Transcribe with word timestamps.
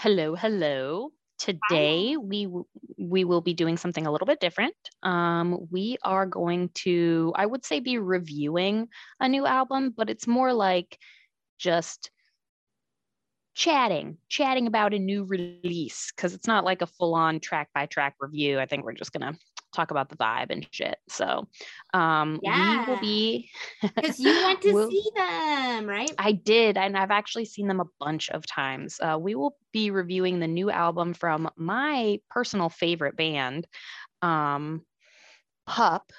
hello, 0.00 0.34
hello. 0.34 1.10
Today 1.38 2.16
we 2.16 2.48
we 2.98 3.24
will 3.24 3.42
be 3.42 3.52
doing 3.52 3.76
something 3.76 4.06
a 4.06 4.10
little 4.10 4.26
bit 4.26 4.40
different. 4.40 4.74
Um, 5.02 5.66
we 5.70 5.98
are 6.02 6.24
going 6.24 6.70
to, 6.86 7.34
I 7.36 7.44
would 7.44 7.66
say, 7.66 7.80
be 7.80 7.98
reviewing 7.98 8.88
a 9.20 9.28
new 9.28 9.44
album, 9.44 9.92
but 9.94 10.08
it's 10.08 10.26
more 10.26 10.54
like 10.54 10.98
just 11.58 12.10
chatting, 13.54 14.16
chatting 14.30 14.66
about 14.66 14.94
a 14.94 14.98
new 14.98 15.24
release 15.24 16.10
because 16.16 16.32
it's 16.32 16.46
not 16.46 16.64
like 16.64 16.80
a 16.80 16.86
full 16.86 17.14
on 17.14 17.38
track 17.38 17.68
by 17.74 17.84
track 17.84 18.14
review. 18.20 18.58
I 18.58 18.64
think 18.64 18.84
we're 18.84 18.94
just 18.94 19.12
gonna 19.12 19.36
talk 19.72 19.90
about 19.90 20.08
the 20.08 20.16
vibe 20.16 20.46
and 20.50 20.66
shit. 20.70 20.96
So 21.08 21.46
um 21.94 22.40
Yeah. 22.42 22.84
we 22.86 22.92
will 22.92 23.00
be 23.00 23.50
Because 23.94 24.18
you 24.20 24.32
went 24.44 24.60
to 24.62 24.72
We'll- 24.72 24.90
see 24.90 25.04
them, 25.14 25.86
right? 25.86 26.12
I 26.18 26.32
did, 26.32 26.76
and 26.76 26.96
I've 26.96 27.10
actually 27.10 27.44
seen 27.44 27.68
them 27.68 27.80
a 27.80 27.86
bunch 27.98 28.30
of 28.30 28.46
times. 28.46 28.98
Uh, 29.00 29.18
we 29.20 29.34
will 29.34 29.56
be 29.72 29.90
reviewing 29.90 30.40
the 30.40 30.48
new 30.48 30.70
album 30.70 31.14
from 31.14 31.48
my 31.56 32.18
personal 32.30 32.68
favorite 32.68 33.16
band, 33.16 33.66
um, 34.22 34.84
Pup. 35.66 36.10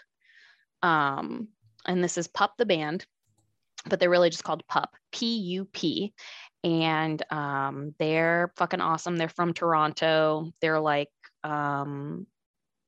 Um, 0.82 1.50
and 1.86 2.04
this 2.04 2.18
is 2.18 2.28
Pup 2.28 2.54
the 2.58 2.66
band, 2.66 3.06
but 3.88 4.00
they're 4.00 4.10
really 4.10 4.30
just 4.30 4.44
called 4.44 4.64
Pup, 4.68 4.96
P 5.12 5.38
U 5.38 5.66
P. 5.66 6.14
And 6.64 7.22
um, 7.32 7.96
they're 8.00 8.54
fucking 8.56 8.82
awesome. 8.82 9.18
They're 9.18 9.30
from 9.30 9.54
Toronto. 9.54 10.52
They're 10.62 10.80
like, 10.80 11.10
um, 11.44 12.28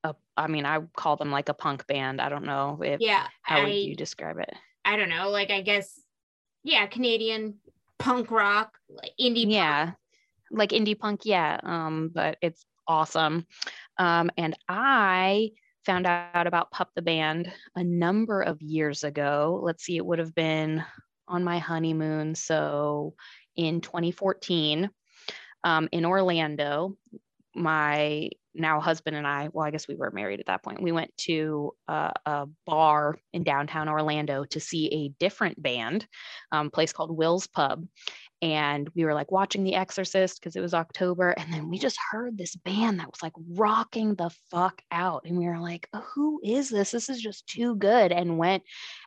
a, 0.04 0.16
I 0.38 0.48
mean, 0.48 0.66
I 0.66 0.80
call 0.96 1.16
them 1.16 1.32
like 1.32 1.50
a 1.50 1.54
punk 1.54 1.86
band. 1.88 2.20
I 2.22 2.30
don't 2.30 2.46
know 2.46 2.80
if 2.84 3.00
Yeah. 3.02 3.28
how 3.42 3.60
I, 3.60 3.64
would 3.64 3.76
you 3.76 3.96
describe 3.96 4.38
it. 4.40 4.52
I 4.86 4.96
don't 4.98 5.10
know. 5.10 5.30
Like 5.30 5.50
I 5.52 5.62
guess, 5.62 6.00
yeah, 6.64 6.86
Canadian 6.88 7.56
punk 8.00 8.32
rock, 8.32 8.78
like 8.90 9.12
indie. 9.20 9.44
punk. 9.44 9.54
yeah 9.54 9.92
like 10.52 10.70
indie 10.70 10.98
punk 11.00 11.22
yeah 11.24 11.58
um 11.64 12.12
but 12.14 12.38
it's 12.42 12.66
awesome 12.88 13.48
um 13.98 14.30
and 14.38 14.56
i 14.70 15.50
found 15.86 16.06
out 16.06 16.46
about 16.46 16.70
pup 16.70 16.90
the 16.96 17.02
band 17.02 17.52
a 17.76 17.84
number 17.84 18.42
of 18.42 18.62
years 18.62 19.04
ago 19.04 19.60
let's 19.64 19.84
see 19.84 19.98
it 19.98 20.06
would 20.06 20.20
have 20.20 20.36
been 20.36 20.84
on 21.28 21.44
my 21.44 21.58
honeymoon 21.58 22.36
so 22.36 23.16
in 23.56 23.82
2014 23.82 24.90
um, 25.64 25.90
in 25.92 26.06
orlando 26.06 26.96
my 27.56 28.30
now 28.56 28.80
husband 28.80 29.16
and 29.16 29.26
i 29.26 29.50
well 29.52 29.66
i 29.66 29.72
guess 29.72 29.88
we 29.88 29.96
were 29.96 30.12
married 30.12 30.40
at 30.40 30.46
that 30.46 30.64
point 30.64 30.82
we 30.82 30.92
went 30.92 31.16
to 31.18 31.72
a, 31.88 32.12
a 32.26 32.48
bar 32.66 33.18
in 33.34 33.44
downtown 33.44 33.90
orlando 33.90 34.44
to 34.46 34.60
see 34.60 34.88
a 34.94 35.10
different 35.20 35.62
band 35.62 36.06
um, 36.52 36.70
place 36.70 36.94
called 36.94 37.16
will's 37.16 37.48
pub 37.48 37.86
and 38.44 38.90
we 38.94 39.06
were 39.06 39.14
like 39.14 39.32
watching 39.32 39.64
The 39.64 39.76
Exorcist 39.76 40.38
because 40.38 40.58
it 40.58 40.62
was 40.62 40.74
October, 40.74 41.30
and 41.32 41.52
then 41.54 41.70
we 41.70 41.80
just 41.80 41.98
heard 42.12 42.38
this 42.38 42.58
band 42.58 43.00
that 43.00 43.08
was 43.08 43.24
like 43.24 43.32
rocking 43.56 44.16
the 44.16 44.30
fuck 44.52 44.82
out, 44.92 45.24
and 45.26 45.38
we 45.38 45.46
were 45.46 45.60
like, 45.60 45.88
"Oh, 45.94 46.04
"Who 46.14 46.42
is 46.44 46.70
this? 46.70 46.92
This 46.92 47.08
is 47.08 47.22
just 47.22 47.48
too 47.48 47.78
good!" 47.78 48.12
And 48.12 48.38
went 48.38 48.64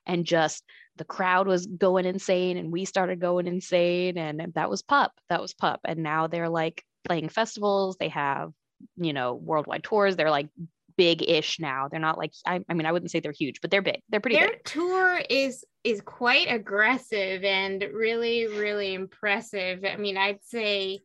and 0.06 0.24
just 0.24 0.64
the 0.96 1.04
crowd 1.04 1.46
was 1.46 1.66
going 1.66 2.06
insane, 2.06 2.56
and 2.56 2.72
we 2.72 2.86
started 2.86 3.20
going 3.20 3.46
insane, 3.46 4.16
and 4.16 4.54
that 4.54 4.70
was 4.70 4.80
Pup. 4.80 5.12
That 5.28 5.42
was 5.42 5.52
Pup, 5.52 5.80
and 5.84 6.02
now 6.02 6.28
they're 6.28 6.48
like 6.48 6.82
playing 7.06 7.28
festivals. 7.28 7.96
They 7.98 8.08
have 8.08 8.52
you 8.96 9.12
know 9.12 9.34
worldwide 9.34 9.84
tours. 9.84 10.16
They're 10.16 10.30
like 10.30 10.48
big-ish 10.96 11.60
now. 11.60 11.88
They're 11.90 12.00
not 12.00 12.18
like 12.18 12.32
I, 12.46 12.60
I 12.68 12.74
mean 12.74 12.86
I 12.86 12.92
wouldn't 12.92 13.10
say 13.10 13.20
they're 13.20 13.32
huge, 13.32 13.60
but 13.60 13.70
they're 13.70 13.82
big. 13.82 14.00
They're 14.08 14.20
pretty 14.20 14.36
Their 14.36 14.48
big. 14.50 14.64
tour 14.64 15.20
is 15.30 15.64
is 15.84 16.00
quite 16.00 16.48
aggressive 16.50 17.44
and 17.44 17.82
really 17.92 18.46
really 18.46 18.94
impressive. 18.94 19.84
I 19.84 19.96
mean, 19.96 20.16
I'd 20.16 20.42
say 20.44 21.00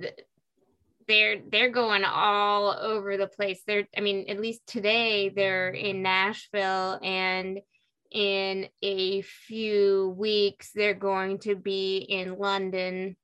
th- 0.00 0.14
they're 1.08 1.40
they're 1.50 1.70
going 1.70 2.04
all 2.04 2.76
over 2.78 3.16
the 3.16 3.26
place. 3.26 3.62
They're 3.66 3.86
I 3.96 4.00
mean, 4.00 4.26
at 4.28 4.40
least 4.40 4.62
today 4.66 5.28
they're 5.28 5.70
in 5.70 6.02
Nashville 6.02 6.98
and 7.02 7.60
in 8.10 8.68
a 8.82 9.22
few 9.22 10.14
weeks 10.18 10.70
they're 10.74 10.94
going 10.94 11.38
to 11.40 11.56
be 11.56 11.98
in 11.98 12.38
London. 12.38 13.16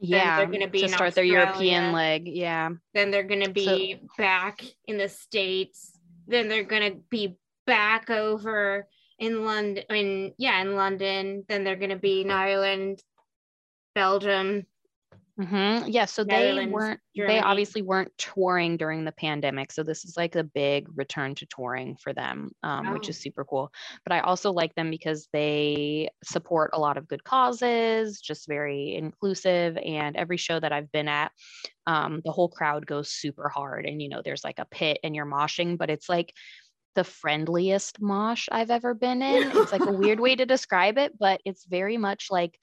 Yeah, 0.00 0.36
they're 0.36 0.46
gonna 0.46 0.68
be 0.68 0.82
to 0.82 0.88
start 0.88 1.14
their 1.14 1.24
European 1.24 1.92
leg. 1.92 2.28
Yeah. 2.28 2.70
Then 2.94 3.10
they're 3.10 3.24
going 3.24 3.44
to 3.44 3.52
be 3.52 4.00
back 4.16 4.62
in 4.86 4.98
the 4.98 5.08
states. 5.08 5.98
Then 6.26 6.48
they're 6.48 6.62
going 6.62 6.92
to 6.92 6.98
be 7.10 7.36
back 7.66 8.10
over 8.10 8.86
in 9.18 9.44
London. 9.44 9.84
In 9.90 10.34
yeah, 10.38 10.60
in 10.60 10.76
London. 10.76 11.44
Then 11.48 11.64
they're 11.64 11.76
going 11.76 11.90
to 11.90 11.96
be 11.96 12.20
in 12.22 12.30
Ireland, 12.30 13.02
Belgium. 13.94 14.66
Hmm 15.38 15.84
Yeah, 15.86 16.04
so 16.06 16.24
they 16.24 16.66
weren't, 16.66 17.00
Germany. 17.16 17.38
they 17.38 17.40
obviously 17.40 17.80
weren't 17.80 18.10
touring 18.18 18.76
during 18.76 19.04
the 19.04 19.12
pandemic. 19.12 19.70
So 19.70 19.84
this 19.84 20.04
is 20.04 20.16
like 20.16 20.34
a 20.34 20.42
big 20.42 20.88
return 20.98 21.36
to 21.36 21.46
touring 21.46 21.96
for 21.96 22.12
them, 22.12 22.50
um, 22.64 22.90
which 22.90 23.08
Oh. 23.08 23.10
is 23.10 23.20
super 23.20 23.44
cool. 23.44 23.70
But 24.04 24.12
I 24.12 24.20
also 24.20 24.50
like 24.52 24.74
them 24.74 24.90
because 24.90 25.28
they 25.32 26.10
support 26.24 26.70
a 26.72 26.80
lot 26.80 26.96
of 26.96 27.06
good 27.06 27.22
causes, 27.22 28.20
just 28.20 28.48
very 28.48 28.96
inclusive. 28.96 29.76
And 29.76 30.16
every 30.16 30.38
show 30.38 30.58
that 30.58 30.72
I've 30.72 30.90
been 30.90 31.06
at, 31.08 31.30
um, 31.86 32.20
the 32.24 32.32
whole 32.32 32.48
crowd 32.48 32.86
goes 32.86 33.10
super 33.10 33.48
hard. 33.48 33.86
And, 33.86 34.02
you 34.02 34.08
know, 34.08 34.22
there's 34.24 34.44
like 34.44 34.58
a 34.58 34.66
pit 34.66 34.98
and 35.04 35.14
you're 35.16 35.26
moshing, 35.26 35.78
but 35.78 35.90
it's 35.90 36.08
like, 36.08 36.32
the 36.94 37.04
friendliest 37.04 38.00
mosh 38.00 38.48
I've 38.50 38.70
ever 38.72 38.92
been 38.92 39.22
in. 39.22 39.52
It's 39.52 39.70
like 39.70 39.86
a 39.86 39.92
weird 39.92 40.18
way 40.18 40.34
to 40.34 40.44
describe 40.44 40.98
it, 40.98 41.16
but 41.16 41.40
it's 41.44 41.64
very 41.64 41.96
much 41.96 42.26
like 42.30 42.58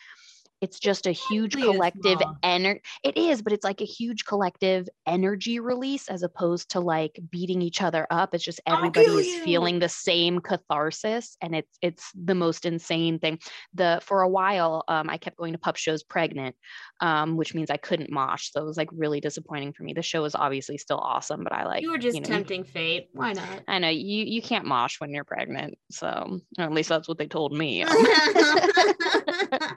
it's 0.61 0.79
just 0.79 1.05
a 1.05 1.11
huge 1.11 1.53
Friendliest 1.53 1.75
collective 1.75 2.27
energy. 2.43 2.81
It 3.03 3.17
is, 3.17 3.41
but 3.41 3.53
it's 3.53 3.63
like 3.63 3.81
a 3.81 3.85
huge 3.85 4.25
collective 4.25 4.87
energy 5.05 5.59
release 5.59 6.07
as 6.07 6.23
opposed 6.23 6.71
to 6.71 6.79
like 6.79 7.19
beating 7.29 7.61
each 7.61 7.81
other 7.81 8.07
up. 8.09 8.33
It's 8.33 8.43
just 8.43 8.61
everybody 8.65 9.05
is 9.05 9.27
you. 9.27 9.43
feeling 9.43 9.79
the 9.79 9.89
same 9.89 10.39
catharsis, 10.39 11.37
and 11.41 11.55
it's 11.55 11.77
it's 11.81 12.11
the 12.15 12.35
most 12.35 12.65
insane 12.65 13.19
thing. 13.19 13.39
The 13.73 13.99
for 14.03 14.21
a 14.21 14.29
while, 14.29 14.83
um, 14.87 15.09
I 15.09 15.17
kept 15.17 15.37
going 15.37 15.53
to 15.53 15.59
pup 15.59 15.75
shows 15.75 16.03
pregnant, 16.03 16.55
um, 17.01 17.35
which 17.35 17.53
means 17.53 17.69
I 17.69 17.77
couldn't 17.77 18.11
mosh, 18.11 18.51
so 18.51 18.61
it 18.61 18.65
was 18.65 18.77
like 18.77 18.89
really 18.91 19.19
disappointing 19.19 19.73
for 19.73 19.83
me. 19.83 19.93
The 19.93 20.01
show 20.01 20.23
is 20.25 20.35
obviously 20.35 20.77
still 20.77 20.99
awesome, 20.99 21.43
but 21.43 21.53
I 21.53 21.65
like 21.65 21.81
you 21.81 21.91
were 21.91 21.97
just 21.97 22.15
you 22.15 22.21
know, 22.21 22.27
tempting 22.27 22.63
fate. 22.63 23.09
Why 23.13 23.33
not? 23.33 23.63
I 23.67 23.79
know 23.79 23.89
you 23.89 24.23
you 24.23 24.41
can't 24.41 24.65
mosh 24.65 24.99
when 24.99 25.11
you're 25.11 25.23
pregnant, 25.25 25.77
so 25.91 26.39
at 26.57 26.71
least 26.71 26.89
that's 26.89 27.07
what 27.07 27.17
they 27.17 27.27
told 27.27 27.51
me. 27.53 27.85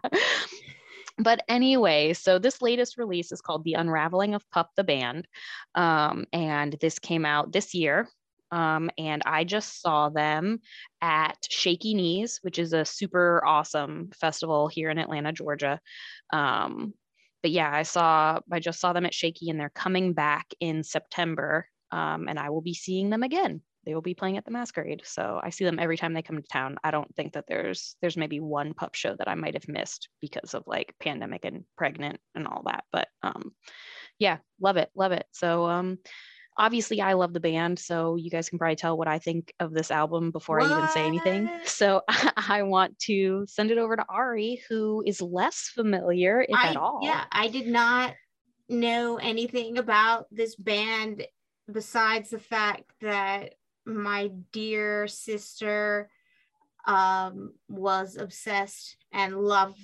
but 1.28 1.42
anyway, 1.46 2.14
so 2.14 2.38
this 2.38 2.62
latest 2.62 2.96
release 2.96 3.32
is 3.32 3.42
called 3.42 3.62
The 3.62 3.74
Unraveling 3.74 4.34
of 4.34 4.50
Pup 4.50 4.70
the 4.76 4.82
Band. 4.82 5.28
Um, 5.74 6.24
and 6.32 6.74
this 6.80 6.98
came 6.98 7.26
out 7.26 7.52
this 7.52 7.74
year. 7.74 8.08
Um, 8.50 8.88
and 8.96 9.20
I 9.26 9.44
just 9.44 9.82
saw 9.82 10.08
them 10.08 10.60
at 11.02 11.36
Shaky 11.50 11.92
Knees, 11.92 12.38
which 12.40 12.58
is 12.58 12.72
a 12.72 12.82
super 12.82 13.44
awesome 13.44 14.08
festival 14.18 14.68
here 14.68 14.88
in 14.88 14.96
Atlanta, 14.96 15.30
Georgia. 15.34 15.80
Um, 16.32 16.94
but 17.42 17.50
yeah, 17.50 17.70
I 17.74 17.82
saw, 17.82 18.40
I 18.50 18.58
just 18.58 18.80
saw 18.80 18.94
them 18.94 19.04
at 19.04 19.12
Shaky 19.12 19.50
and 19.50 19.60
they're 19.60 19.68
coming 19.68 20.14
back 20.14 20.46
in 20.60 20.82
September. 20.82 21.68
Um, 21.92 22.26
and 22.26 22.38
I 22.38 22.48
will 22.48 22.62
be 22.62 22.72
seeing 22.72 23.10
them 23.10 23.22
again. 23.22 23.60
They 23.88 23.94
will 23.94 24.02
be 24.02 24.12
playing 24.12 24.36
at 24.36 24.44
the 24.44 24.50
Masquerade. 24.50 25.00
So 25.06 25.40
I 25.42 25.48
see 25.48 25.64
them 25.64 25.78
every 25.78 25.96
time 25.96 26.12
they 26.12 26.20
come 26.20 26.36
to 26.36 26.46
town. 26.46 26.76
I 26.84 26.90
don't 26.90 27.12
think 27.16 27.32
that 27.32 27.46
there's 27.48 27.96
there's 28.02 28.18
maybe 28.18 28.38
one 28.38 28.74
pup 28.74 28.94
show 28.94 29.16
that 29.16 29.28
I 29.28 29.34
might 29.34 29.54
have 29.54 29.66
missed 29.66 30.10
because 30.20 30.52
of 30.52 30.64
like 30.66 30.94
pandemic 31.00 31.46
and 31.46 31.64
pregnant 31.74 32.20
and 32.34 32.46
all 32.46 32.64
that. 32.66 32.84
But 32.92 33.08
um 33.22 33.52
yeah, 34.18 34.38
love 34.60 34.76
it, 34.76 34.90
love 34.94 35.12
it. 35.12 35.24
So 35.32 35.64
um 35.64 35.96
obviously 36.58 37.00
I 37.00 37.14
love 37.14 37.32
the 37.32 37.40
band, 37.40 37.78
so 37.78 38.16
you 38.16 38.28
guys 38.28 38.50
can 38.50 38.58
probably 38.58 38.76
tell 38.76 38.98
what 38.98 39.08
I 39.08 39.20
think 39.20 39.54
of 39.58 39.72
this 39.72 39.90
album 39.90 40.32
before 40.32 40.60
I 40.60 40.70
even 40.70 40.88
say 40.88 41.06
anything. 41.06 41.48
So 41.64 42.02
I 42.36 42.64
want 42.64 42.98
to 43.06 43.46
send 43.48 43.70
it 43.70 43.78
over 43.78 43.96
to 43.96 44.04
Ari, 44.06 44.60
who 44.68 45.02
is 45.06 45.22
less 45.22 45.70
familiar, 45.74 46.42
if 46.46 46.54
I, 46.54 46.68
at 46.68 46.76
all. 46.76 47.00
Yeah, 47.02 47.24
I 47.32 47.48
did 47.48 47.68
not 47.68 48.12
know 48.68 49.16
anything 49.16 49.78
about 49.78 50.26
this 50.30 50.56
band 50.56 51.26
besides 51.72 52.28
the 52.28 52.38
fact 52.38 52.84
that 53.00 53.54
my 53.88 54.30
dear 54.52 55.08
sister 55.08 56.10
um, 56.86 57.52
was 57.68 58.16
obsessed 58.16 58.96
and 59.12 59.36
love, 59.36 59.74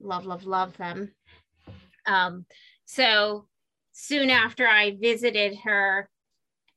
love, 0.00 0.24
love, 0.24 0.44
love 0.44 0.76
them. 0.76 1.12
Um, 2.06 2.46
so 2.84 3.46
soon 3.92 4.30
after 4.30 4.66
I 4.66 4.96
visited 5.00 5.56
her 5.64 6.08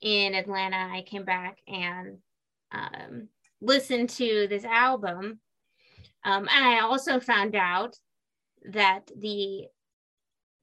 in 0.01 0.33
Atlanta, 0.33 0.89
I 0.91 1.03
came 1.03 1.23
back 1.23 1.59
and 1.67 2.17
um, 2.71 3.29
listened 3.61 4.09
to 4.11 4.47
this 4.49 4.65
album. 4.65 5.39
Um, 6.23 6.47
and 6.51 6.65
I 6.65 6.81
also 6.81 7.19
found 7.19 7.55
out 7.55 7.95
that 8.71 9.09
the 9.15 9.67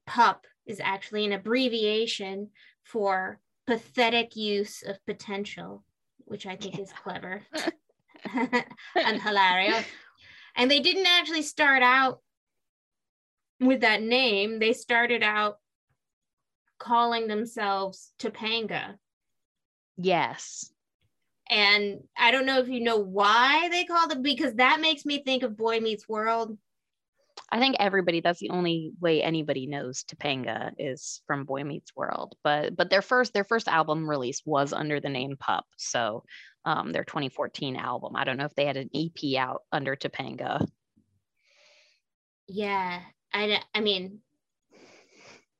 PUP 0.05 0.45
is 0.65 0.79
actually 0.81 1.25
an 1.25 1.31
abbreviation 1.33 2.49
for 2.83 3.39
pathetic 3.65 4.35
use 4.35 4.83
of 4.83 5.03
potential, 5.05 5.83
which 6.25 6.45
I 6.45 6.55
think 6.55 6.79
is 6.79 6.91
clever 6.91 7.41
and 8.95 9.21
hilarious. 9.21 9.85
And 10.55 10.69
they 10.69 10.79
didn't 10.79 11.07
actually 11.07 11.41
start 11.41 11.83
out 11.83 12.19
with 13.59 13.81
that 13.81 14.01
name. 14.01 14.59
They 14.59 14.73
started 14.73 15.23
out 15.23 15.57
calling 16.79 17.27
themselves 17.27 18.11
Topanga. 18.19 18.95
Yes. 19.97 20.71
And 21.49 21.99
I 22.17 22.31
don't 22.31 22.45
know 22.45 22.59
if 22.59 22.67
you 22.67 22.81
know 22.81 22.97
why 22.97 23.69
they 23.69 23.85
called 23.85 24.11
it 24.11 24.23
because 24.23 24.55
that 24.55 24.79
makes 24.79 25.05
me 25.05 25.23
think 25.23 25.43
of 25.43 25.57
Boy 25.57 25.79
Meets 25.79 26.07
World. 26.07 26.57
I 27.51 27.59
think 27.59 27.75
everybody 27.79 28.19
that's 28.19 28.39
the 28.39 28.49
only 28.49 28.93
way 28.99 29.21
anybody 29.21 29.67
knows 29.67 30.03
Topanga 30.03 30.71
is 30.77 31.21
from 31.27 31.45
Boy 31.45 31.63
Meets 31.63 31.95
World. 31.95 32.35
But 32.43 32.75
but 32.75 32.89
their 32.89 33.01
first 33.01 33.33
their 33.33 33.43
first 33.43 33.67
album 33.67 34.09
release 34.09 34.41
was 34.45 34.73
under 34.73 34.99
the 34.99 35.09
name 35.09 35.35
Pup. 35.39 35.65
So 35.77 36.23
um, 36.65 36.91
their 36.91 37.03
2014 37.03 37.75
album. 37.75 38.15
I 38.15 38.23
don't 38.23 38.37
know 38.37 38.45
if 38.45 38.55
they 38.55 38.65
had 38.65 38.77
an 38.77 38.89
EP 38.95 39.37
out 39.37 39.61
under 39.71 39.95
Topanga. 39.95 40.65
Yeah, 42.47 43.01
I 43.33 43.61
I 43.73 43.81
mean, 43.81 44.19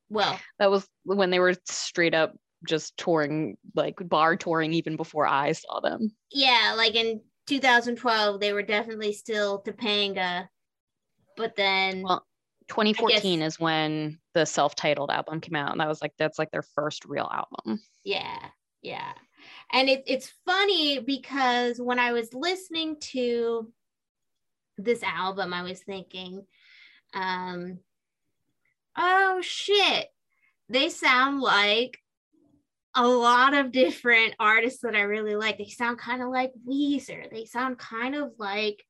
well, 0.09 0.39
that 0.59 0.71
was 0.71 0.87
when 1.03 1.29
they 1.29 1.39
were 1.39 1.55
straight 1.65 2.13
up 2.13 2.35
just 2.67 2.97
touring, 2.97 3.57
like 3.75 3.97
bar 3.99 4.35
touring, 4.35 4.73
even 4.73 4.95
before 4.95 5.27
I 5.27 5.51
saw 5.51 5.79
them. 5.79 6.15
Yeah, 6.31 6.73
like 6.77 6.95
in 6.95 7.21
2012, 7.47 8.39
they 8.39 8.53
were 8.53 8.63
definitely 8.63 9.13
still 9.13 9.61
Topanga, 9.61 10.47
but 11.37 11.55
then. 11.55 12.03
Well, 12.03 12.25
2014 12.69 13.39
guess, 13.39 13.53
is 13.53 13.59
when 13.59 14.19
the 14.33 14.45
self-titled 14.45 15.11
album 15.11 15.41
came 15.41 15.55
out, 15.55 15.71
and 15.71 15.81
that 15.81 15.87
was 15.87 16.01
like 16.01 16.13
that's 16.17 16.39
like 16.39 16.51
their 16.51 16.63
first 16.63 17.05
real 17.05 17.29
album. 17.31 17.81
Yeah, 18.03 18.39
yeah, 18.81 19.11
and 19.71 19.89
it, 19.89 20.03
it's 20.07 20.31
funny 20.45 20.99
because 20.99 21.79
when 21.79 21.99
I 21.99 22.13
was 22.13 22.33
listening 22.33 22.97
to 23.11 23.71
this 24.77 25.03
album, 25.03 25.53
I 25.53 25.63
was 25.63 25.81
thinking, 25.81 26.45
um, 27.13 27.79
oh 28.97 29.41
shit, 29.41 30.07
they 30.69 30.89
sound 30.89 31.41
like 31.41 31.99
a 32.95 33.07
lot 33.07 33.53
of 33.53 33.71
different 33.71 34.35
artists 34.39 34.81
that 34.81 34.95
I 34.95 35.01
really 35.01 35.35
like. 35.35 35.57
They 35.57 35.69
sound 35.69 35.97
kind 35.97 36.21
of 36.21 36.29
like 36.29 36.51
Weezer. 36.67 37.29
They 37.31 37.45
sound 37.45 37.77
kind 37.77 38.15
of 38.15 38.31
like 38.37 38.83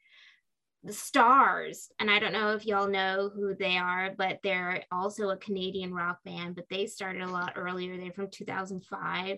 the 0.84 0.94
Stars. 0.94 1.90
And 2.00 2.12
I 2.12 2.20
don't 2.20 2.34
know 2.34 2.54
if 2.54 2.66
y'all 2.66 2.90
know 2.90 3.32
who 3.34 3.56
they 3.56 3.78
are, 3.78 4.14
but 4.18 4.40
they're 4.44 4.84
also 4.92 5.30
a 5.30 5.38
Canadian 5.38 5.94
rock 5.94 6.20
band, 6.26 6.56
but 6.56 6.66
they 6.70 6.86
started 6.86 7.22
a 7.22 7.32
lot 7.32 7.54
earlier. 7.56 7.98
They're 7.98 8.12
from 8.12 8.30
2005. 8.30 9.38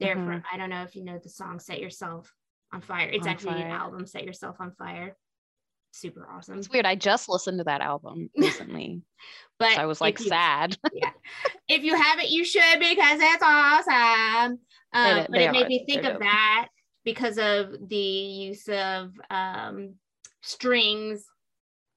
They're 0.00 0.16
mm-hmm. 0.16 0.26
from, 0.26 0.42
I 0.52 0.56
don't 0.56 0.70
know 0.70 0.82
if 0.82 0.94
you 0.94 1.04
know 1.04 1.18
the 1.22 1.28
song 1.28 1.58
Set 1.58 1.80
Yourself 1.80 2.32
on 2.72 2.80
Fire. 2.80 3.08
It's 3.08 3.26
on 3.26 3.32
actually 3.32 3.54
fire. 3.54 3.66
an 3.66 3.72
album, 3.72 4.06
Set 4.06 4.24
Yourself 4.24 4.56
on 4.60 4.72
Fire 4.72 5.16
super 5.94 6.28
awesome. 6.30 6.58
It's 6.58 6.68
weird. 6.68 6.86
I 6.86 6.94
just 6.96 7.28
listened 7.28 7.58
to 7.58 7.64
that 7.64 7.80
album 7.80 8.30
recently. 8.36 9.02
but 9.58 9.74
so 9.74 9.82
I 9.82 9.86
was 9.86 10.00
like 10.00 10.18
you, 10.20 10.26
sad. 10.26 10.76
yeah. 10.92 11.10
If 11.66 11.82
you 11.82 11.96
haven't, 11.96 12.28
you 12.28 12.44
should 12.44 12.78
because 12.78 13.18
it's 13.22 13.42
awesome. 13.42 14.52
Um, 14.52 14.58
but 14.92 15.16
it 15.16 15.30
made 15.30 15.64
are. 15.64 15.68
me 15.68 15.86
think 15.86 16.04
of 16.04 16.12
dope. 16.12 16.20
that 16.20 16.68
because 17.04 17.38
of 17.38 17.88
the 17.88 17.96
use 17.96 18.68
of 18.68 19.12
um, 19.30 19.94
strings 20.44 21.24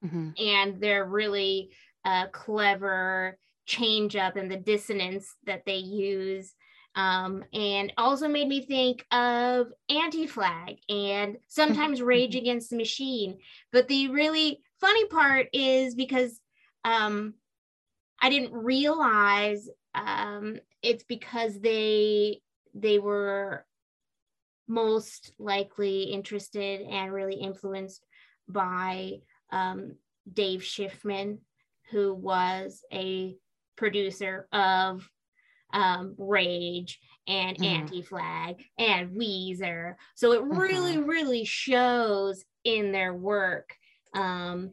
mm-hmm. 0.04 0.30
and 0.38 0.80
their 0.80 1.04
really 1.04 1.70
uh, 2.04 2.26
clever 2.28 3.38
change 3.66 4.16
up 4.16 4.36
and 4.36 4.50
the 4.50 4.56
dissonance 4.56 5.34
that 5.44 5.62
they 5.66 5.76
use 5.76 6.54
um, 6.94 7.44
and 7.52 7.92
also 7.98 8.26
made 8.26 8.48
me 8.48 8.64
think 8.64 9.04
of 9.12 9.68
anti-flag 9.90 10.76
and 10.88 11.36
sometimes 11.46 12.00
rage 12.02 12.34
against 12.34 12.70
the 12.70 12.76
machine 12.76 13.38
but 13.72 13.86
the 13.88 14.08
really 14.08 14.60
funny 14.80 15.06
part 15.06 15.48
is 15.52 15.94
because 15.94 16.40
um, 16.84 17.34
i 18.22 18.30
didn't 18.30 18.52
realize 18.52 19.68
um, 19.94 20.56
it's 20.82 21.04
because 21.04 21.60
they 21.60 22.40
they 22.74 22.98
were 22.98 23.66
most 24.66 25.32
likely 25.38 26.04
interested 26.04 26.82
and 26.82 27.12
really 27.12 27.34
influenced 27.34 28.04
by 28.48 29.20
um, 29.50 29.96
dave 30.32 30.60
schiffman 30.60 31.38
who 31.90 32.14
was 32.14 32.82
a 32.92 33.36
producer 33.76 34.46
of 34.52 35.08
um, 35.72 36.14
Rage 36.18 36.98
and 37.26 37.56
mm-hmm. 37.56 37.64
Anti 37.64 38.02
Flag 38.02 38.62
and 38.78 39.10
Weezer. 39.10 39.94
So 40.14 40.32
it 40.32 40.42
really, 40.42 40.96
mm-hmm. 40.96 41.08
really 41.08 41.44
shows 41.44 42.44
in 42.64 42.92
their 42.92 43.14
work. 43.14 43.74
Um, 44.14 44.72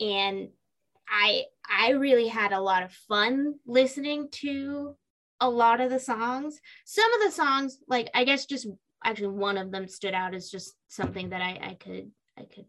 and 0.00 0.48
I 1.08 1.44
I 1.68 1.90
really 1.90 2.28
had 2.28 2.52
a 2.52 2.60
lot 2.60 2.82
of 2.82 2.92
fun 2.92 3.54
listening 3.66 4.28
to 4.32 4.96
a 5.40 5.48
lot 5.48 5.80
of 5.80 5.90
the 5.90 6.00
songs. 6.00 6.60
Some 6.84 7.12
of 7.14 7.20
the 7.22 7.30
songs, 7.30 7.78
like 7.88 8.10
I 8.14 8.24
guess 8.24 8.46
just 8.46 8.66
actually 9.04 9.28
one 9.28 9.58
of 9.58 9.70
them 9.70 9.86
stood 9.86 10.14
out 10.14 10.34
as 10.34 10.50
just 10.50 10.74
something 10.88 11.30
that 11.30 11.42
I, 11.42 11.60
I 11.62 11.74
could 11.74 12.10
I 12.38 12.42
could 12.42 12.66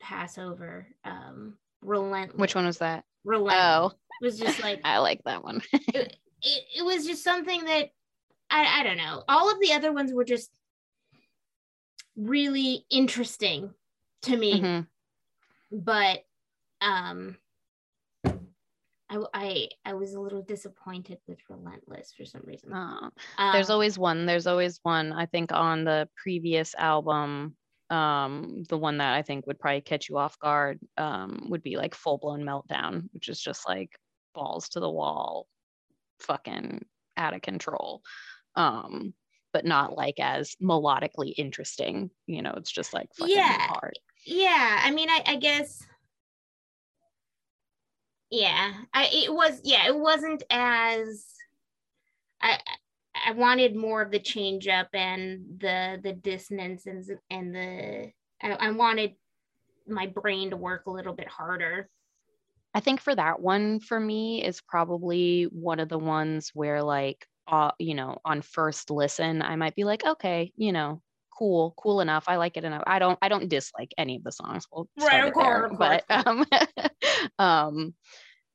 pass 0.00 0.38
over. 0.38 0.86
Um 1.04 1.54
Relentless. 1.82 2.38
Which 2.38 2.54
one 2.54 2.66
was 2.66 2.78
that? 2.78 3.04
Relentless. 3.24 3.92
Oh. 3.92 3.92
It 4.20 4.24
was 4.24 4.38
just 4.38 4.62
like 4.62 4.80
I 4.84 4.98
like 4.98 5.22
that 5.24 5.44
one. 5.44 5.62
it, 5.72 6.16
it, 6.42 6.64
it 6.78 6.84
was 6.84 7.06
just 7.06 7.24
something 7.24 7.64
that 7.64 7.90
I, 8.50 8.80
I 8.80 8.82
don't 8.82 8.96
know. 8.96 9.22
All 9.28 9.52
of 9.52 9.60
the 9.60 9.72
other 9.72 9.92
ones 9.92 10.12
were 10.12 10.24
just 10.24 10.50
really 12.16 12.84
interesting 12.90 13.72
to 14.22 14.36
me. 14.36 14.60
Mm-hmm. 14.60 15.78
But 15.78 16.20
um 16.80 17.36
I, 19.10 19.18
I 19.32 19.68
I 19.84 19.94
was 19.94 20.14
a 20.14 20.20
little 20.20 20.42
disappointed 20.42 21.18
with 21.26 21.38
Relentless 21.48 22.12
for 22.16 22.24
some 22.24 22.42
reason. 22.44 22.70
Oh, 22.74 23.10
um, 23.38 23.52
there's 23.52 23.70
always 23.70 23.98
one. 23.98 24.26
There's 24.26 24.46
always 24.46 24.80
one. 24.82 25.12
I 25.12 25.26
think 25.26 25.52
on 25.52 25.84
the 25.84 26.08
previous 26.22 26.74
album, 26.76 27.56
um, 27.90 28.64
the 28.68 28.78
one 28.78 28.98
that 28.98 29.14
I 29.14 29.22
think 29.22 29.46
would 29.46 29.58
probably 29.58 29.80
catch 29.80 30.08
you 30.08 30.18
off 30.18 30.38
guard 30.38 30.78
um, 30.96 31.46
would 31.48 31.62
be 31.62 31.76
like 31.76 31.94
Full 31.94 32.18
Blown 32.18 32.42
Meltdown, 32.42 33.08
which 33.12 33.28
is 33.28 33.40
just 33.40 33.66
like 33.68 33.90
balls 34.34 34.68
to 34.70 34.80
the 34.80 34.90
wall, 34.90 35.46
fucking 36.20 36.84
out 37.16 37.34
of 37.34 37.42
control. 37.42 38.02
Um, 38.54 39.14
but 39.52 39.64
not 39.64 39.96
like 39.96 40.20
as 40.20 40.56
melodically 40.62 41.32
interesting. 41.36 42.10
You 42.26 42.42
know, 42.42 42.52
it's 42.56 42.70
just 42.70 42.92
like 42.92 43.08
fucking 43.16 43.34
yeah. 43.34 43.58
hard. 43.58 43.98
Yeah. 44.26 44.80
I 44.82 44.90
mean, 44.90 45.08
I, 45.08 45.22
I 45.26 45.36
guess 45.36 45.86
yeah. 48.30 48.72
I 48.92 49.08
it 49.10 49.32
was 49.32 49.60
yeah, 49.64 49.86
it 49.86 49.96
wasn't 49.96 50.42
as 50.50 51.26
I 52.42 52.58
I 53.28 53.32
wanted 53.32 53.76
more 53.76 54.00
of 54.00 54.10
the 54.10 54.18
change 54.18 54.68
up 54.68 54.88
and 54.94 55.44
the 55.58 56.00
the 56.02 56.14
dissonance 56.14 56.86
and, 56.86 57.04
and 57.28 57.54
the 57.54 58.10
I, 58.42 58.52
I 58.52 58.70
wanted 58.70 59.16
my 59.86 60.06
brain 60.06 60.50
to 60.50 60.56
work 60.56 60.86
a 60.86 60.90
little 60.90 61.12
bit 61.12 61.28
harder 61.28 61.90
I 62.72 62.80
think 62.80 63.00
for 63.00 63.14
that 63.14 63.40
one 63.40 63.80
for 63.80 64.00
me 64.00 64.42
is 64.42 64.62
probably 64.62 65.44
one 65.44 65.78
of 65.78 65.90
the 65.90 65.98
ones 65.98 66.50
where 66.54 66.82
like 66.82 67.26
uh, 67.48 67.70
you 67.78 67.94
know, 67.94 68.18
on 68.24 68.42
first 68.42 68.90
listen, 68.90 69.40
I 69.42 69.56
might 69.56 69.74
be 69.74 69.84
like, 69.84 70.04
okay, 70.04 70.52
you 70.56 70.70
know, 70.70 71.00
cool, 71.36 71.74
cool 71.78 72.00
enough. 72.00 72.24
I 72.28 72.36
like 72.36 72.56
it 72.56 72.64
enough. 72.64 72.82
I 72.86 72.98
don't 72.98 73.18
I 73.22 73.28
don't 73.28 73.48
dislike 73.48 73.92
any 73.96 74.16
of 74.16 74.24
the 74.24 74.32
songs. 74.32 74.66
We'll 74.72 74.88
right, 75.00 75.26
of 75.26 75.32
course, 75.32 75.72
there, 75.78 76.02
but 76.08 76.26
um, 76.26 76.44
um 77.38 77.94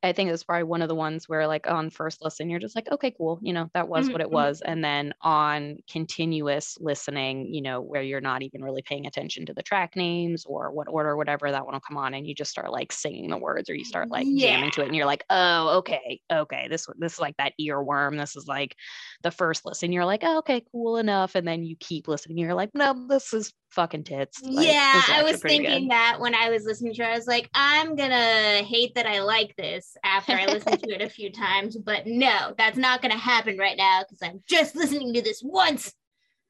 I 0.04 0.12
think 0.12 0.30
it's 0.30 0.44
probably 0.44 0.64
one 0.64 0.82
of 0.82 0.90
the 0.90 0.96
ones 0.96 1.30
where 1.30 1.48
like 1.48 1.68
on 1.68 1.90
first 1.90 2.22
listen, 2.22 2.50
you're 2.50 2.60
just 2.60 2.76
like, 2.76 2.92
okay, 2.92 3.12
cool. 3.12 3.40
You 3.42 3.54
know, 3.54 3.70
that 3.74 3.88
was 3.88 4.06
mm-hmm. 4.06 4.12
what 4.12 4.22
it 4.22 4.28
mm-hmm. 4.28 4.36
was. 4.36 4.62
And 4.62 4.84
then 4.84 5.14
on 5.22 5.78
continuous 5.90 6.78
listening, 6.82 7.54
you 7.54 7.62
know, 7.62 7.80
where 7.82 8.02
you're 8.02 8.22
not 8.22 8.42
even 8.44 8.64
really 8.64 8.82
paying 8.82 9.06
attention 9.06 9.46
to 9.46 9.54
the 9.54 9.64
track 9.64 9.96
names 9.96 10.46
or 10.46 10.72
what 10.72 10.88
order, 10.90 11.12
or 11.12 11.18
whatever, 11.18 11.50
that 11.50 11.66
one 11.66 11.74
will 11.74 11.80
come 11.80 11.98
on 11.98 12.14
and 12.14 12.28
you 12.28 12.36
just 12.36 12.52
start 12.52 12.72
like 12.72 12.92
singing 12.92 13.30
the 13.30 13.38
words 13.38 13.70
or 13.70 13.76
you 13.76 13.86
start 13.86 14.10
like 14.10 14.28
yeah. 14.30 14.56
jamming 14.56 14.72
to 14.72 14.82
it 14.82 14.88
and 14.88 14.96
you're 14.96 15.06
like, 15.06 15.24
oh, 15.30 15.78
okay, 15.78 16.20
okay. 16.32 16.68
This 16.70 16.88
this 16.98 17.14
is 17.14 17.20
like 17.20 17.38
that 17.38 17.54
earworm. 17.60 18.18
This 18.18 18.36
is 18.36 18.48
like 18.48 18.76
the 19.22 19.32
first 19.32 19.66
listen. 19.66 19.94
You're 19.94 20.06
like, 20.06 20.24
oh, 20.24 20.40
okay, 20.40 20.64
cool 20.72 20.98
enough. 20.98 21.36
And 21.36 21.48
then 21.48 21.64
you 21.64 21.76
keep 21.80 22.08
listening. 22.08 22.38
You're 22.38 22.54
like, 22.54 22.72
no, 22.74 23.08
this 23.08 23.34
is 23.34 23.54
fucking 23.74 24.04
tits. 24.04 24.42
Like, 24.42 24.68
yeah, 24.68 25.02
I 25.10 25.24
was 25.24 25.42
thinking 25.42 25.84
good. 25.84 25.92
that 25.92 26.18
when 26.20 26.36
I 26.36 26.50
was 26.50 26.64
listening 26.64 26.94
to 26.96 27.04
it, 27.04 27.08
I 27.08 27.16
was 27.16 27.28
like, 27.28 27.50
I'm 27.54 27.96
gonna 27.96 28.64
hate 28.64 28.96
that 28.96 29.06
I 29.06 29.22
like 29.22 29.56
this 29.56 29.98
after 30.04 30.34
I 30.34 30.46
listen 30.46 30.78
to 30.78 30.90
it 30.94 31.02
a 31.02 31.10
few 31.10 31.32
times, 31.32 31.78
but 31.78 32.06
no, 32.06 32.54
that's 32.58 32.78
not 32.78 33.02
gonna 33.02 33.18
happen 33.18 33.58
right 33.58 33.78
now 33.78 34.04
because 34.04 34.20
I'm 34.22 34.42
just 34.48 34.76
listening 34.76 35.14
to 35.14 35.22
this 35.22 35.42
once. 35.44 35.94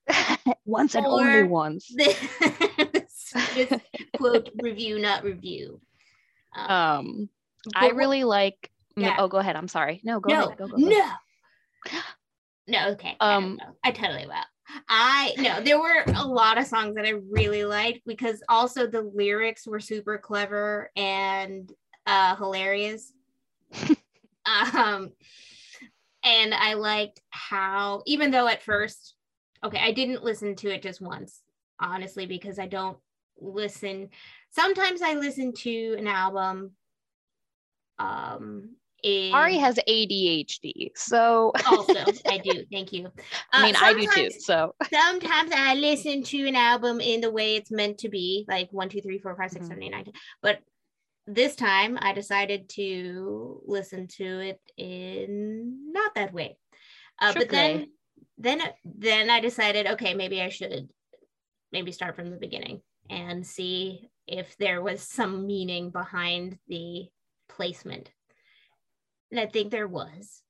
once 0.66 0.96
and 0.96 1.06
only 1.06 1.44
once. 1.44 1.94
This, 1.96 3.34
this 3.56 3.82
quote 4.18 4.50
review, 4.62 5.00
not 5.00 5.24
review. 5.24 5.82
Um, 6.56 6.70
um 6.70 7.30
I 7.74 7.90
really 7.90 8.24
like. 8.24 8.70
Yeah. 8.96 9.16
Oh, 9.18 9.28
go 9.28 9.38
ahead. 9.38 9.56
I'm 9.56 9.68
sorry. 9.68 10.02
No, 10.04 10.20
go 10.20 10.32
no, 10.32 10.46
ahead. 10.46 10.58
Go, 10.60 10.68
go, 10.68 10.78
go. 10.78 10.78
No. 10.78 11.10
No. 12.66 12.92
Okay. 12.92 13.18
Um, 13.20 13.60
I 13.84 13.92
totally 13.92 14.26
will. 14.26 14.36
I 14.90 15.34
no, 15.38 15.62
there 15.62 15.80
were 15.80 16.04
a 16.16 16.26
lot 16.26 16.58
of 16.58 16.66
songs 16.66 16.96
that 16.96 17.06
I 17.06 17.14
really 17.30 17.66
liked 17.66 18.02
because 18.06 18.42
also 18.50 18.88
the 18.88 19.02
lyrics 19.02 19.68
were 19.68 19.80
super 19.80 20.18
clever 20.18 20.90
and 20.96 21.72
uh 22.06 22.36
hilarious. 22.36 23.14
um 24.46 25.12
and 26.24 26.54
I 26.54 26.74
liked 26.74 27.22
how 27.30 28.04
even 28.06 28.32
though 28.32 28.48
at 28.48 28.64
first 28.64 29.16
okay, 29.64 29.80
I 29.80 29.92
didn't 29.92 30.24
listen 30.24 30.56
to 30.58 30.74
it 30.74 30.82
just 30.82 31.02
once, 31.02 31.42
honestly, 31.80 32.26
because 32.26 32.60
I 32.60 32.68
don't 32.68 32.98
listen. 33.40 34.10
Sometimes 34.52 35.02
I 35.02 35.14
listen 35.14 35.54
to 35.54 35.96
an 35.98 36.08
album 36.08 36.72
um 38.00 38.76
is 39.04 39.34
Ari 39.34 39.58
has 39.58 39.78
ADHD, 39.88 40.92
so 40.96 41.52
also 41.68 41.94
I 42.26 42.38
do. 42.38 42.64
Thank 42.72 42.94
you. 42.94 43.08
Uh, 43.08 43.12
I 43.52 43.66
mean, 43.66 43.76
I 43.76 43.94
do 43.94 44.08
too. 44.08 44.30
So 44.40 44.74
sometimes 44.92 45.52
I 45.54 45.76
listen 45.76 46.24
to 46.24 46.48
an 46.48 46.56
album 46.56 47.02
in 47.02 47.22
the 47.22 47.32
way 47.32 47.56
it's 47.56 47.72
meant 47.72 48.00
to 48.00 48.10
be, 48.10 48.46
like 48.48 48.70
one, 48.72 48.90
two, 48.90 49.02
three, 49.02 49.20
four, 49.20 49.36
five, 49.36 49.52
six, 49.52 49.66
mm-hmm. 49.66 49.72
seven, 49.72 49.84
eight, 49.84 49.92
nine. 49.92 50.06
But 50.42 50.60
this 51.28 51.56
time, 51.56 51.98
I 52.02 52.14
decided 52.14 52.70
to 52.70 53.62
listen 53.66 54.08
to 54.18 54.24
it 54.24 54.60
in 54.78 55.92
not 55.94 56.16
that 56.16 56.34
way. 56.34 56.58
Uh, 57.22 57.34
but 57.34 57.50
then, 57.50 57.88
then, 58.38 58.62
then 58.84 59.30
I 59.30 59.40
decided, 59.40 59.88
okay, 59.88 60.14
maybe 60.14 60.42
I 60.42 60.50
should 60.50 60.90
maybe 61.72 61.92
start 61.92 62.16
from 62.16 62.30
the 62.30 62.38
beginning 62.38 62.82
and 63.10 63.46
see 63.46 64.10
if 64.28 64.56
there 64.58 64.82
was 64.82 65.02
some 65.02 65.46
meaning 65.46 65.90
behind 65.90 66.58
the 66.68 67.08
placement 67.50 68.12
and 69.34 69.40
I 69.40 69.48
think 69.48 69.72
there 69.72 69.88
was. 69.88 70.42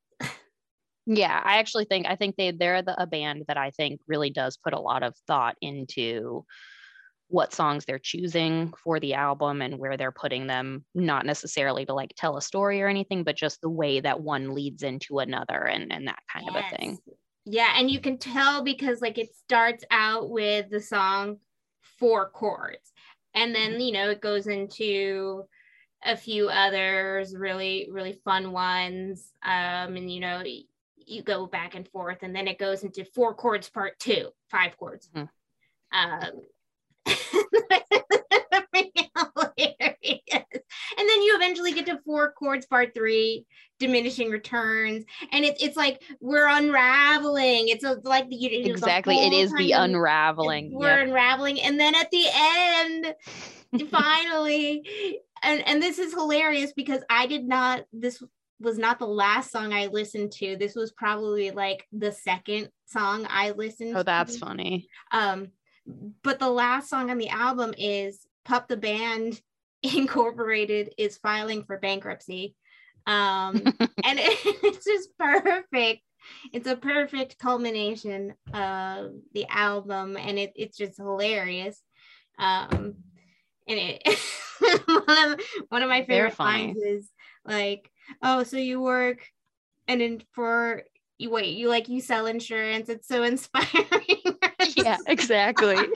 yeah, 1.06 1.42
I 1.44 1.58
actually 1.58 1.86
think 1.86 2.06
I 2.06 2.16
think 2.16 2.36
they 2.36 2.52
they're 2.52 2.82
the 2.82 3.02
a 3.02 3.08
band 3.08 3.46
that 3.48 3.58
I 3.58 3.72
think 3.72 4.02
really 4.08 4.30
does 4.30 4.58
put 4.58 4.74
a 4.74 4.80
lot 4.80 5.04
of 5.04 5.16
thought 5.26 5.56
into 5.62 6.46
what 7.30 7.54
songs 7.54 7.86
they're 7.86 7.98
choosing 7.98 8.74
for 8.84 9.00
the 9.00 9.14
album 9.14 9.62
and 9.62 9.80
where 9.80 9.96
they're 9.98 10.12
putting 10.12 10.46
them 10.46 10.84
not 10.94 11.26
necessarily 11.26 11.86
to 11.86 11.94
like 11.94 12.14
tell 12.18 12.38
a 12.38 12.42
story 12.42 12.82
or 12.82 12.88
anything 12.88 13.24
but 13.24 13.36
just 13.36 13.62
the 13.62 13.70
way 13.70 14.02
that 14.02 14.20
one 14.20 14.54
leads 14.54 14.84
into 14.84 15.18
another 15.18 15.64
and 15.64 15.92
and 15.92 16.08
that 16.08 16.20
kind 16.32 16.46
yes. 16.46 16.56
of 16.56 16.64
a 16.64 16.78
thing 16.78 16.98
yeah 17.46 17.74
and 17.78 17.90
you 17.90 18.00
can 18.00 18.20
tell 18.20 18.62
because 18.62 19.02
like 19.02 19.18
it 19.18 19.34
starts 19.36 19.84
out 19.90 20.30
with 20.30 20.70
the 20.70 20.82
song 20.82 21.38
four 21.98 22.30
chords 22.30 22.92
and 23.34 23.56
then 23.56 23.72
mm-hmm. 23.72 23.82
you 23.82 23.92
know 23.94 24.10
it 24.12 24.22
goes 24.22 24.46
into 24.46 25.44
a 26.06 26.18
few 26.18 26.50
others, 26.50 27.36
really, 27.36 27.88
really 27.92 28.14
fun 28.26 28.52
ones. 28.52 29.32
Um, 29.44 29.96
and 29.96 30.12
you 30.12 30.20
know, 30.20 30.44
you 30.96 31.24
go 31.24 31.46
back 31.46 31.76
and 31.76 31.88
forth, 31.88 32.20
and 32.22 32.36
then 32.36 32.48
it 32.48 32.60
goes 32.60 32.84
into 32.84 33.06
four 33.06 33.34
chords 33.34 33.70
part 33.70 34.00
two, 34.00 34.30
five 34.50 34.78
chords. 34.78 35.10
Mm. 35.16 35.30
Um, 35.94 36.42
and 40.98 41.10
then 41.10 41.22
you 41.22 41.36
eventually 41.36 41.74
get 41.74 41.86
to 41.86 42.00
four 42.06 42.32
chords 42.34 42.66
part 42.66 42.94
three 42.94 43.46
diminishing 43.80 44.30
returns 44.30 45.04
and 45.32 45.44
it's 45.44 45.62
it's 45.62 45.76
like 45.76 46.02
we're 46.22 46.48
unraveling 46.48 47.68
it's 47.68 47.84
a, 47.84 48.00
like 48.04 48.30
the 48.30 48.36
you 48.36 48.72
exactly 48.72 49.18
it 49.18 49.34
is 49.34 49.52
the 49.54 49.72
unraveling 49.72 50.74
we're 50.74 51.00
yep. 51.00 51.08
unraveling 51.08 51.60
and 51.62 51.80
then 51.80 51.94
at 51.96 52.10
the 52.12 52.26
end 52.34 53.16
finally 53.90 55.20
and 55.44 55.68
and 55.68 55.82
this 55.82 56.00
is 56.00 56.14
hilarious 56.14 56.74
because 56.74 57.02
I 57.10 57.28
did 57.28 57.48
not 57.48 57.84
this 57.92 58.24
was 58.60 58.78
not 58.78 59.00
the 59.00 59.08
last 59.08 59.52
song 59.52 59.74
I 59.74 59.88
listened 59.88 60.32
to. 60.34 60.56
This 60.56 60.76
was 60.76 60.92
probably 60.92 61.52
like 61.52 61.86
the 61.92 62.12
second 62.12 62.70
song 62.86 63.28
I 63.30 63.52
listened 63.52 63.94
to. 63.94 64.00
Oh, 64.00 64.04
that's 64.04 64.34
to. 64.36 64.40
funny. 64.40 64.88
Um 65.12 65.50
but 66.24 66.40
the 66.40 66.50
last 66.50 66.90
song 66.90 67.12
on 67.12 67.18
the 67.18 67.30
album 67.30 67.74
is 67.78 68.26
Pup 68.46 68.68
the 68.68 68.78
Band 68.78 69.40
Incorporated 69.84 70.94
is 70.98 71.18
filing 71.18 71.64
for 71.64 71.78
bankruptcy. 71.78 72.56
Um 73.06 73.56
and 74.06 74.20
it, 74.20 74.40
it's 74.64 74.86
just 74.86 75.10
perfect. 75.18 76.02
It's 76.54 76.68
a 76.68 76.78
perfect 76.78 77.38
culmination 77.38 78.34
of 78.54 79.12
the 79.34 79.46
album 79.50 80.16
and 80.16 80.40
it, 80.40 80.54
it's 80.56 80.78
just 80.78 80.98
hilarious. 80.98 81.82
Um 82.40 82.96
and 83.68 83.80
it 83.80 84.02
one, 84.88 85.32
of, 85.34 85.40
one 85.70 85.84
of 85.84 85.90
my 85.90 86.04
favorite 86.04 86.38
lines 86.40 86.78
is 86.78 87.10
like, 87.46 87.90
"Oh, 88.22 88.44
so 88.44 88.58
you 88.58 88.82
work, 88.82 89.26
and 89.88 90.02
then 90.02 90.22
for 90.34 90.84
you 91.18 91.30
wait, 91.30 91.56
you 91.56 91.70
like 91.70 91.90
you 91.90 92.02
sell 92.02 92.26
insurance. 92.26 92.90
It's 92.90 93.08
so 93.08 93.24
inspiring." 93.30 94.38
yeah, 94.76 94.98
exactly. 95.08 95.78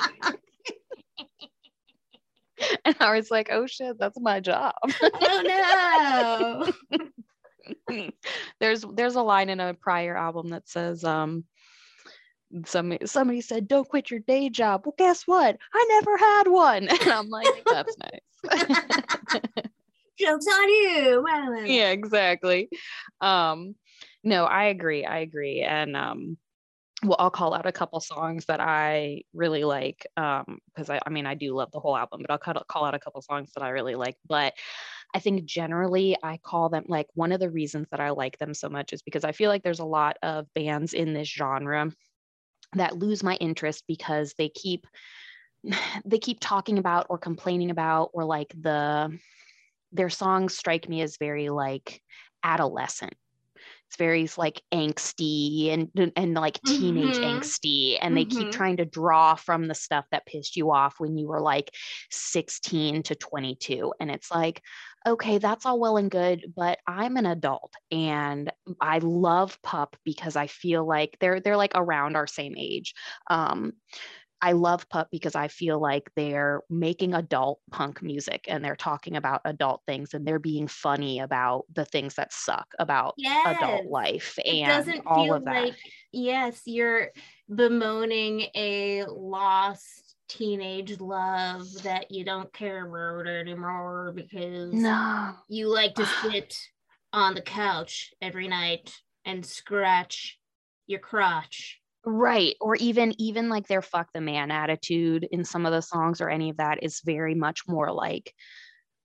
and 2.86 2.95
I 3.00 3.15
was 3.15 3.31
like, 3.31 3.50
"Oh 3.51 3.67
shit, 3.67 3.97
that's 4.00 4.19
my 4.19 4.39
job." 4.39 4.75
oh 5.01 6.71
no. 7.89 8.12
there's 8.62 8.86
there's 8.93 9.15
a 9.15 9.21
line 9.21 9.50
in 9.50 9.59
a 9.59 9.74
prior 9.74 10.15
album 10.15 10.50
that 10.50 10.69
says 10.69 11.03
um 11.03 11.43
somebody 12.66 13.06
somebody 13.06 13.42
said 13.42 13.68
don't 13.68 13.88
quit 13.88 14.10
your 14.10 14.20
day 14.22 14.50
job. 14.50 14.84
Well 14.86 14.96
guess 14.98 15.24
what? 15.24 15.58
I 15.74 15.86
never 15.89 16.18
had 16.18 16.48
one. 16.48 16.88
And 17.01 17.12
i'm 17.12 17.30
like 17.30 17.48
that's 17.66 17.96
nice. 17.98 18.62
Jokes 20.20 20.48
on 20.48 20.70
you. 20.70 21.25
Yeah 21.66 21.92
exactly. 21.92 22.70
Um 23.22 23.75
no 24.24 24.46
i 24.46 24.66
agree 24.66 25.06
i 25.06 25.20
agree. 25.20 25.62
And 25.62 25.96
um 25.96 26.38
well 27.04 27.18
i'll 27.20 27.30
call 27.30 27.54
out 27.54 27.68
a 27.68 27.72
couple 27.72 28.00
songs 28.00 28.46
that 28.46 28.60
i 28.60 29.22
really 29.32 29.63
like 29.63 30.08
um 30.18 30.58
because 30.74 30.89
I, 30.89 31.00
I 31.06 31.12
mean 31.12 31.27
i 31.27 31.36
do 31.36 31.54
love 31.54 31.70
the 31.72 31.80
whole 31.80 31.96
album 31.96 32.24
but 32.24 32.32
i'll 32.32 32.39
call, 32.39 32.56
call 32.68 32.86
out 32.86 32.96
a 32.96 33.00
couple 33.00 33.22
songs 33.22 33.51
that 33.54 33.63
i 33.63 33.70
really 33.70 33.94
like. 33.94 34.16
But 34.27 34.56
I 35.13 35.20
think 35.20 35.46
generally 35.46 36.18
I 36.22 36.38
call 36.38 36.70
them 36.70 36.86
like 36.88 37.08
one 37.13 37.32
of 37.32 37.39
the 37.39 37.50
reasons 37.50 37.88
that 37.92 38.00
I 38.00 38.10
like 38.10 38.38
them 38.38 38.54
so 38.54 38.70
much 38.70 38.94
is 38.94 39.01
because 39.01 39.24
I 39.24 39.32
feel 39.32 39.50
like 39.50 39.63
there's 39.63 39.80
a 39.80 39.86
lot 39.86 40.18
of 40.22 40.54
bands 40.54 40.94
in 40.94 41.13
this 41.13 41.30
genre 41.30 41.92
that 42.74 42.97
lose 42.97 43.24
my 43.24 43.36
interest 43.36 43.83
because 43.88 44.33
they 44.38 44.50
keep 44.50 44.86
they 46.05 46.19
keep 46.19 46.39
talking 46.39 46.77
about 46.77 47.07
or 47.09 47.17
complaining 47.17 47.71
about 47.71 48.12
or 48.13 48.25
like 48.25 48.53
the 48.59 49.17
their 49.91 50.09
songs 50.09 50.55
strike 50.57 50.88
me 50.89 51.01
as 51.01 51.17
very 51.17 51.50
like 51.50 52.01
adolescent 52.43 53.15
it's 53.88 53.98
very 53.98 54.29
like 54.38 54.62
angsty 54.74 55.72
and 55.72 56.12
and 56.15 56.34
like 56.34 56.62
teenage 56.63 57.15
mm-hmm. 57.15 57.39
angsty 57.39 57.98
and 58.01 58.17
they 58.17 58.25
mm-hmm. 58.25 58.39
keep 58.39 58.51
trying 58.51 58.77
to 58.77 58.86
draw 58.86 59.36
from 59.36 59.67
the 59.67 59.75
stuff 59.75 60.06
that 60.12 60.25
pissed 60.25 60.58
you 60.58 60.72
off 60.72 60.96
when 60.98 61.17
you 61.17 61.27
were 61.27 61.39
like 61.39 61.72
16 62.12 63.03
to 63.03 63.15
22 63.15 63.94
and 64.00 64.12
it's 64.12 64.29
like 64.29 64.62
okay 65.06 65.38
that's 65.38 65.65
all 65.65 65.79
well 65.79 65.98
and 65.98 66.12
good 66.12 66.51
but 66.56 66.79
i'm 66.86 67.15
an 67.15 67.25
adult 67.25 67.74
and 67.91 68.51
i 68.82 68.98
love 69.00 69.58
pup 69.63 69.96
because 70.03 70.36
i 70.36 70.48
feel 70.48 70.86
like 70.86 71.15
they're 71.22 71.39
they're 71.39 71.58
like 71.58 71.74
around 71.75 72.17
our 72.17 72.27
same 72.27 72.56
age 72.58 72.94
um 73.29 73.72
I 74.41 74.51
love 74.51 74.88
Pup 74.89 75.10
because 75.12 75.36
I 75.36 75.48
feel 75.48 75.79
like 75.79 76.12
they're 76.15 76.62
making 76.70 77.13
adult 77.13 77.60
punk 77.72 78.01
music 78.03 78.46
and 78.48 78.63
they're 78.63 78.75
talking 78.75 79.15
about 79.15 79.41
adult 79.46 79.82
things 79.88 80.13
and 80.13 80.27
they're 80.27 80.38
being 80.38 80.67
funny 80.67 81.20
about 81.20 81.65
the 81.74 81.86
things 81.86 82.15
that 82.15 82.32
suck 82.32 82.67
about 82.77 83.15
yes. 83.17 83.58
adult 83.58 83.86
life 83.88 84.38
and 84.46 85.01
all 85.08 85.34
of 85.34 85.46
that. 85.46 85.63
Like, 85.63 85.77
yes, 86.12 86.62
you're 86.65 87.10
bemoaning 87.53 88.48
a 88.56 89.06
lost 89.06 90.15
teenage 90.27 91.00
love 91.00 91.65
that 91.84 92.12
you 92.12 92.24
don't 92.24 92.51
care 92.53 92.86
about 92.86 93.27
anymore 93.27 94.12
because 94.15 94.74
no. 94.74 95.34
you 95.48 95.67
like 95.67 95.96
to 95.96 96.06
sit 96.22 96.58
on 97.12 97.34
the 97.34 97.41
couch 97.41 98.13
every 98.22 98.48
night 98.48 98.94
and 99.25 99.46
scratch 99.46 100.38
your 100.86 101.00
crotch 101.00 101.82
right 102.07 102.55
or 102.61 102.75
even 102.77 103.13
even 103.19 103.49
like 103.49 103.67
their 103.67 103.81
fuck 103.81 104.07
the 104.13 104.21
man 104.21 104.49
attitude 104.49 105.27
in 105.31 105.43
some 105.43 105.65
of 105.65 105.73
the 105.73 105.81
songs 105.81 106.21
or 106.21 106.29
any 106.29 106.49
of 106.49 106.57
that 106.57 106.81
is 106.81 107.01
very 107.03 107.35
much 107.35 107.67
more 107.67 107.91
like 107.91 108.33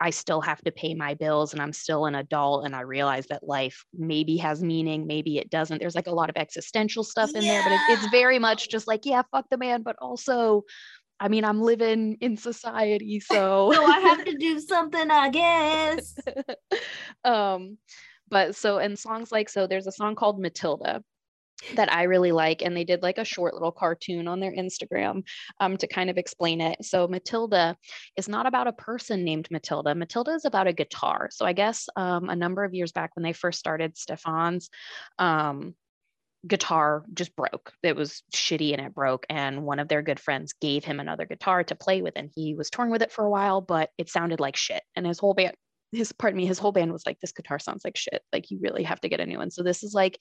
I 0.00 0.10
still 0.10 0.40
have 0.40 0.60
to 0.62 0.72
pay 0.72 0.94
my 0.94 1.14
bills 1.14 1.52
and 1.52 1.62
I'm 1.62 1.72
still 1.72 2.06
an 2.06 2.16
adult 2.16 2.64
and 2.64 2.74
I 2.74 2.80
realize 2.80 3.26
that 3.26 3.46
life 3.46 3.84
maybe 3.94 4.36
has 4.38 4.60
meaning, 4.60 5.06
maybe 5.06 5.38
it 5.38 5.48
doesn't. 5.48 5.78
There's 5.78 5.94
like 5.94 6.08
a 6.08 6.14
lot 6.14 6.28
of 6.28 6.36
existential 6.36 7.04
stuff 7.04 7.30
in 7.36 7.42
yeah. 7.42 7.52
there, 7.52 7.62
but 7.62 7.72
it, 7.72 7.80
it's 7.88 8.10
very 8.10 8.40
much 8.40 8.68
just 8.68 8.88
like, 8.88 9.06
yeah, 9.06 9.22
fuck 9.30 9.46
the 9.48 9.58
man, 9.58 9.82
but 9.82 9.94
also, 10.00 10.64
I 11.20 11.28
mean, 11.28 11.44
I'm 11.44 11.62
living 11.62 12.18
in 12.20 12.36
society, 12.36 13.20
so 13.20 13.70
so 13.72 13.84
I 13.84 14.00
have 14.00 14.24
to 14.24 14.36
do 14.36 14.58
something, 14.72 15.08
I 15.08 15.28
guess. 15.28 16.16
um, 17.24 17.78
but 18.28 18.56
so 18.56 18.78
and 18.78 18.98
songs 18.98 19.30
like 19.30 19.48
so, 19.48 19.68
there's 19.68 19.86
a 19.86 19.92
song 19.92 20.16
called 20.16 20.40
Matilda 20.40 21.04
that 21.74 21.92
I 21.92 22.04
really 22.04 22.32
like. 22.32 22.62
And 22.62 22.76
they 22.76 22.84
did 22.84 23.02
like 23.02 23.18
a 23.18 23.24
short 23.24 23.54
little 23.54 23.72
cartoon 23.72 24.28
on 24.28 24.40
their 24.40 24.52
Instagram 24.52 25.24
um, 25.60 25.76
to 25.76 25.86
kind 25.86 26.10
of 26.10 26.18
explain 26.18 26.60
it. 26.60 26.84
So 26.84 27.08
Matilda 27.08 27.76
is 28.16 28.28
not 28.28 28.46
about 28.46 28.66
a 28.66 28.72
person 28.72 29.24
named 29.24 29.48
Matilda. 29.50 29.94
Matilda 29.94 30.32
is 30.32 30.44
about 30.44 30.66
a 30.66 30.72
guitar. 30.72 31.28
So 31.30 31.46
I 31.46 31.52
guess 31.52 31.88
um, 31.96 32.28
a 32.28 32.36
number 32.36 32.64
of 32.64 32.74
years 32.74 32.92
back 32.92 33.14
when 33.14 33.22
they 33.22 33.32
first 33.32 33.58
started 33.58 33.96
Stefan's, 33.96 34.70
um, 35.18 35.74
guitar 36.46 37.04
just 37.14 37.34
broke. 37.36 37.72
It 37.82 37.94
was 37.94 38.22
shitty 38.34 38.72
and 38.72 38.84
it 38.84 38.94
broke. 38.94 39.26
And 39.30 39.62
one 39.62 39.78
of 39.78 39.88
their 39.88 40.02
good 40.02 40.18
friends 40.18 40.54
gave 40.54 40.84
him 40.84 40.98
another 40.98 41.24
guitar 41.24 41.62
to 41.64 41.74
play 41.74 42.02
with. 42.02 42.14
And 42.16 42.30
he 42.34 42.54
was 42.54 42.70
touring 42.70 42.90
with 42.90 43.02
it 43.02 43.12
for 43.12 43.24
a 43.24 43.30
while, 43.30 43.60
but 43.60 43.90
it 43.96 44.08
sounded 44.08 44.40
like 44.40 44.56
shit. 44.56 44.82
And 44.96 45.06
his 45.06 45.18
whole 45.18 45.34
band, 45.34 45.54
his 45.92 46.12
pardon 46.12 46.38
me, 46.38 46.46
his 46.46 46.58
whole 46.58 46.72
band 46.72 46.92
was 46.92 47.06
like, 47.06 47.20
this 47.20 47.32
guitar 47.32 47.58
sounds 47.58 47.84
like 47.84 47.96
shit. 47.96 48.22
Like 48.32 48.50
you 48.50 48.58
really 48.60 48.82
have 48.82 49.00
to 49.02 49.08
get 49.08 49.20
a 49.20 49.26
new 49.26 49.38
one. 49.38 49.50
So 49.50 49.62
this 49.62 49.82
is 49.82 49.94
like 49.94 50.18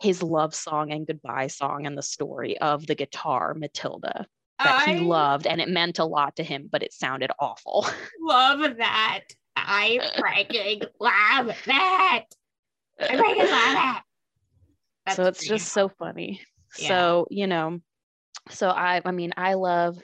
his 0.00 0.22
love 0.22 0.54
song 0.54 0.90
and 0.90 1.06
goodbye 1.06 1.48
song 1.48 1.86
and 1.86 1.96
the 1.96 2.02
story 2.02 2.58
of 2.58 2.86
the 2.86 2.94
guitar, 2.94 3.54
Matilda. 3.54 4.26
That 4.58 4.88
I 4.88 4.94
he 4.94 5.00
loved 5.00 5.46
and 5.46 5.60
it 5.60 5.68
meant 5.68 5.98
a 5.98 6.04
lot 6.04 6.36
to 6.36 6.44
him, 6.44 6.68
but 6.70 6.82
it 6.82 6.92
sounded 6.92 7.30
awful. 7.38 7.86
Love 8.20 8.76
that. 8.78 9.22
I 9.56 9.98
freaking 10.16 10.86
love 10.98 11.54
that. 11.66 12.24
I 13.00 13.04
freaking 13.04 13.50
love 13.50 13.96
it. 13.96 14.02
That's 15.04 15.16
so 15.16 15.24
it's 15.26 15.46
just 15.46 15.72
so 15.72 15.88
funny. 15.88 16.40
Yeah. 16.78 16.88
So, 16.88 17.26
you 17.30 17.46
know, 17.46 17.80
so 18.50 18.68
I 18.70 19.02
I 19.04 19.10
mean, 19.10 19.32
I 19.36 19.54
love 19.54 19.98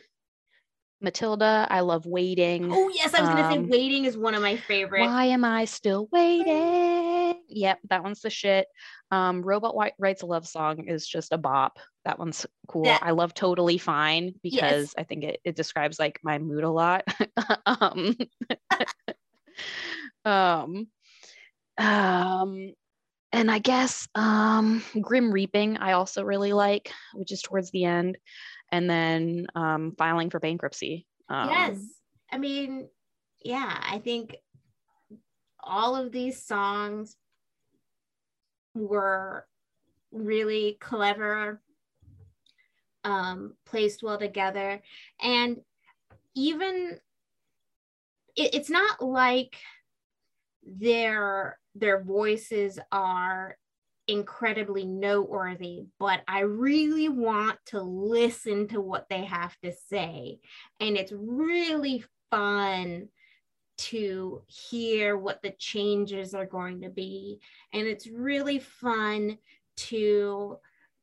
Matilda. 1.00 1.66
I 1.70 1.80
love 1.80 2.06
waiting. 2.06 2.70
Oh 2.72 2.88
yes, 2.88 3.14
I 3.14 3.20
was 3.20 3.28
gonna 3.28 3.50
say 3.50 3.58
um, 3.58 3.68
waiting 3.68 4.04
is 4.04 4.16
one 4.16 4.34
of 4.34 4.42
my 4.42 4.56
favorites. 4.56 5.06
Why 5.06 5.26
am 5.26 5.44
I 5.44 5.64
still 5.64 6.08
waiting? 6.10 7.40
Yep, 7.48 7.78
that 7.90 8.02
one's 8.02 8.20
the 8.20 8.30
shit. 8.30 8.66
Um, 9.10 9.42
Robot 9.42 9.74
White 9.74 9.94
writes 9.98 10.22
a 10.22 10.26
love 10.26 10.46
song 10.46 10.86
is 10.88 11.06
just 11.06 11.32
a 11.32 11.38
bop. 11.38 11.78
That 12.04 12.18
one's 12.18 12.46
cool. 12.66 12.84
Yeah. 12.84 12.98
I 13.00 13.12
love 13.12 13.32
Totally 13.34 13.78
Fine 13.78 14.34
because 14.42 14.60
yes. 14.60 14.94
I 14.98 15.04
think 15.04 15.24
it, 15.24 15.40
it 15.44 15.56
describes 15.56 15.98
like 15.98 16.18
my 16.22 16.38
mood 16.38 16.64
a 16.64 16.70
lot. 16.70 17.04
um, 17.66 18.16
um, 20.24 20.88
um, 21.78 22.72
and 23.32 23.50
I 23.50 23.58
guess 23.58 24.08
um, 24.14 24.82
Grim 25.00 25.30
Reaping, 25.30 25.76
I 25.76 25.92
also 25.92 26.24
really 26.24 26.52
like, 26.52 26.92
which 27.14 27.32
is 27.32 27.42
towards 27.42 27.70
the 27.70 27.84
end. 27.84 28.16
And 28.70 28.88
then 28.88 29.46
um, 29.54 29.94
filing 29.96 30.30
for 30.30 30.40
bankruptcy. 30.40 31.06
Um, 31.28 31.48
yes. 31.48 31.78
I 32.30 32.38
mean, 32.38 32.88
yeah, 33.42 33.78
I 33.82 33.98
think 33.98 34.36
all 35.62 35.96
of 35.96 36.12
these 36.12 36.42
songs 36.42 37.16
were 38.74 39.46
really 40.12 40.76
clever, 40.80 41.60
um, 43.04 43.54
placed 43.64 44.02
well 44.02 44.18
together. 44.18 44.82
And 45.20 45.58
even 46.34 46.98
it, 48.36 48.54
it's 48.54 48.70
not 48.70 49.02
like 49.02 49.56
their 50.62 51.58
their 51.74 52.02
voices 52.02 52.78
are 52.92 53.56
incredibly 54.08 54.86
noteworthy, 54.86 55.84
but 55.98 56.22
I 56.26 56.40
really 56.40 57.08
want 57.08 57.58
to 57.66 57.80
listen 57.80 58.66
to 58.68 58.80
what 58.80 59.06
they 59.08 59.24
have 59.24 59.54
to 59.62 59.72
say. 59.72 60.40
And 60.80 60.96
it's 60.96 61.12
really 61.12 62.04
fun 62.30 63.08
to 63.76 64.42
hear 64.46 65.16
what 65.16 65.40
the 65.42 65.52
changes 65.58 66.34
are 66.34 66.46
going 66.46 66.80
to 66.80 66.88
be. 66.88 67.38
And 67.72 67.86
it's 67.86 68.08
really 68.08 68.58
fun 68.58 69.38
to 69.76 70.56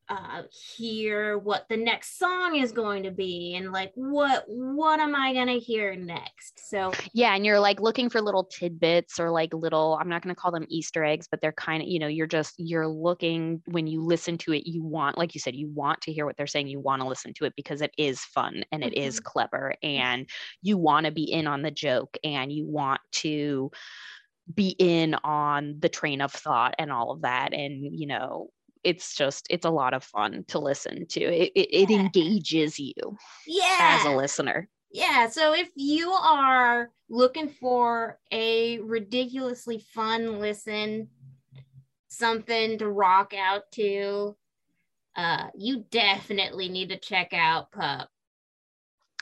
uh, 0.09 0.43
hear 0.77 1.37
what 1.39 1.65
the 1.69 1.77
next 1.77 2.19
song 2.19 2.55
is 2.55 2.71
going 2.71 3.01
to 3.03 3.11
be 3.11 3.55
and 3.55 3.71
like 3.71 3.91
what 3.95 4.43
what 4.47 4.99
am 4.99 5.15
i 5.15 5.33
going 5.33 5.47
to 5.47 5.57
hear 5.57 5.95
next 5.95 6.69
so 6.69 6.91
yeah 7.13 7.35
and 7.35 7.45
you're 7.45 7.59
like 7.59 7.79
looking 7.79 8.09
for 8.09 8.21
little 8.21 8.43
tidbits 8.43 9.19
or 9.19 9.31
like 9.31 9.51
little 9.53 9.97
i'm 9.99 10.07
not 10.07 10.21
going 10.21 10.33
to 10.33 10.39
call 10.39 10.51
them 10.51 10.65
easter 10.69 11.03
eggs 11.03 11.27
but 11.29 11.41
they're 11.41 11.51
kind 11.53 11.81
of 11.81 11.87
you 11.87 11.97
know 11.97 12.07
you're 12.07 12.27
just 12.27 12.53
you're 12.57 12.87
looking 12.87 13.61
when 13.65 13.87
you 13.87 14.01
listen 14.01 14.37
to 14.37 14.53
it 14.53 14.67
you 14.67 14.83
want 14.83 15.17
like 15.17 15.33
you 15.33 15.39
said 15.39 15.55
you 15.55 15.69
want 15.69 15.99
to 16.01 16.13
hear 16.13 16.25
what 16.25 16.37
they're 16.37 16.45
saying 16.45 16.67
you 16.67 16.79
want 16.79 17.01
to 17.01 17.07
listen 17.07 17.33
to 17.33 17.45
it 17.45 17.53
because 17.55 17.81
it 17.81 17.91
is 17.97 18.19
fun 18.19 18.63
and 18.71 18.83
it 18.83 18.93
mm-hmm. 18.93 19.07
is 19.07 19.19
clever 19.19 19.73
and 19.81 20.29
you 20.61 20.77
want 20.77 21.05
to 21.05 21.11
be 21.11 21.23
in 21.23 21.47
on 21.47 21.63
the 21.63 21.71
joke 21.71 22.17
and 22.23 22.51
you 22.51 22.67
want 22.67 23.01
to 23.11 23.71
be 24.53 24.75
in 24.77 25.15
on 25.23 25.77
the 25.79 25.89
train 25.89 26.21
of 26.21 26.31
thought 26.31 26.75
and 26.77 26.91
all 26.91 27.11
of 27.11 27.21
that 27.21 27.53
and 27.53 27.81
you 27.97 28.05
know 28.05 28.49
it's 28.85 29.15
just 29.15 29.47
it's 29.49 29.65
a 29.65 29.69
lot 29.69 29.93
of 29.93 30.03
fun 30.03 30.45
to 30.47 30.59
listen 30.59 31.05
to 31.07 31.21
it 31.21 31.51
it, 31.55 31.67
it 31.71 31.89
yeah. 31.89 31.99
engages 31.99 32.79
you 32.79 32.93
yeah 33.47 33.97
as 33.99 34.05
a 34.05 34.15
listener 34.15 34.69
yeah 34.91 35.27
so 35.27 35.53
if 35.53 35.69
you 35.75 36.09
are 36.11 36.91
looking 37.09 37.49
for 37.49 38.19
a 38.31 38.79
ridiculously 38.79 39.79
fun 39.93 40.39
listen 40.39 41.09
something 42.07 42.77
to 42.77 42.87
rock 42.87 43.33
out 43.33 43.63
to 43.71 44.35
uh 45.15 45.47
you 45.57 45.83
definitely 45.89 46.69
need 46.69 46.89
to 46.89 46.97
check 46.97 47.33
out 47.33 47.71
pup 47.71 48.09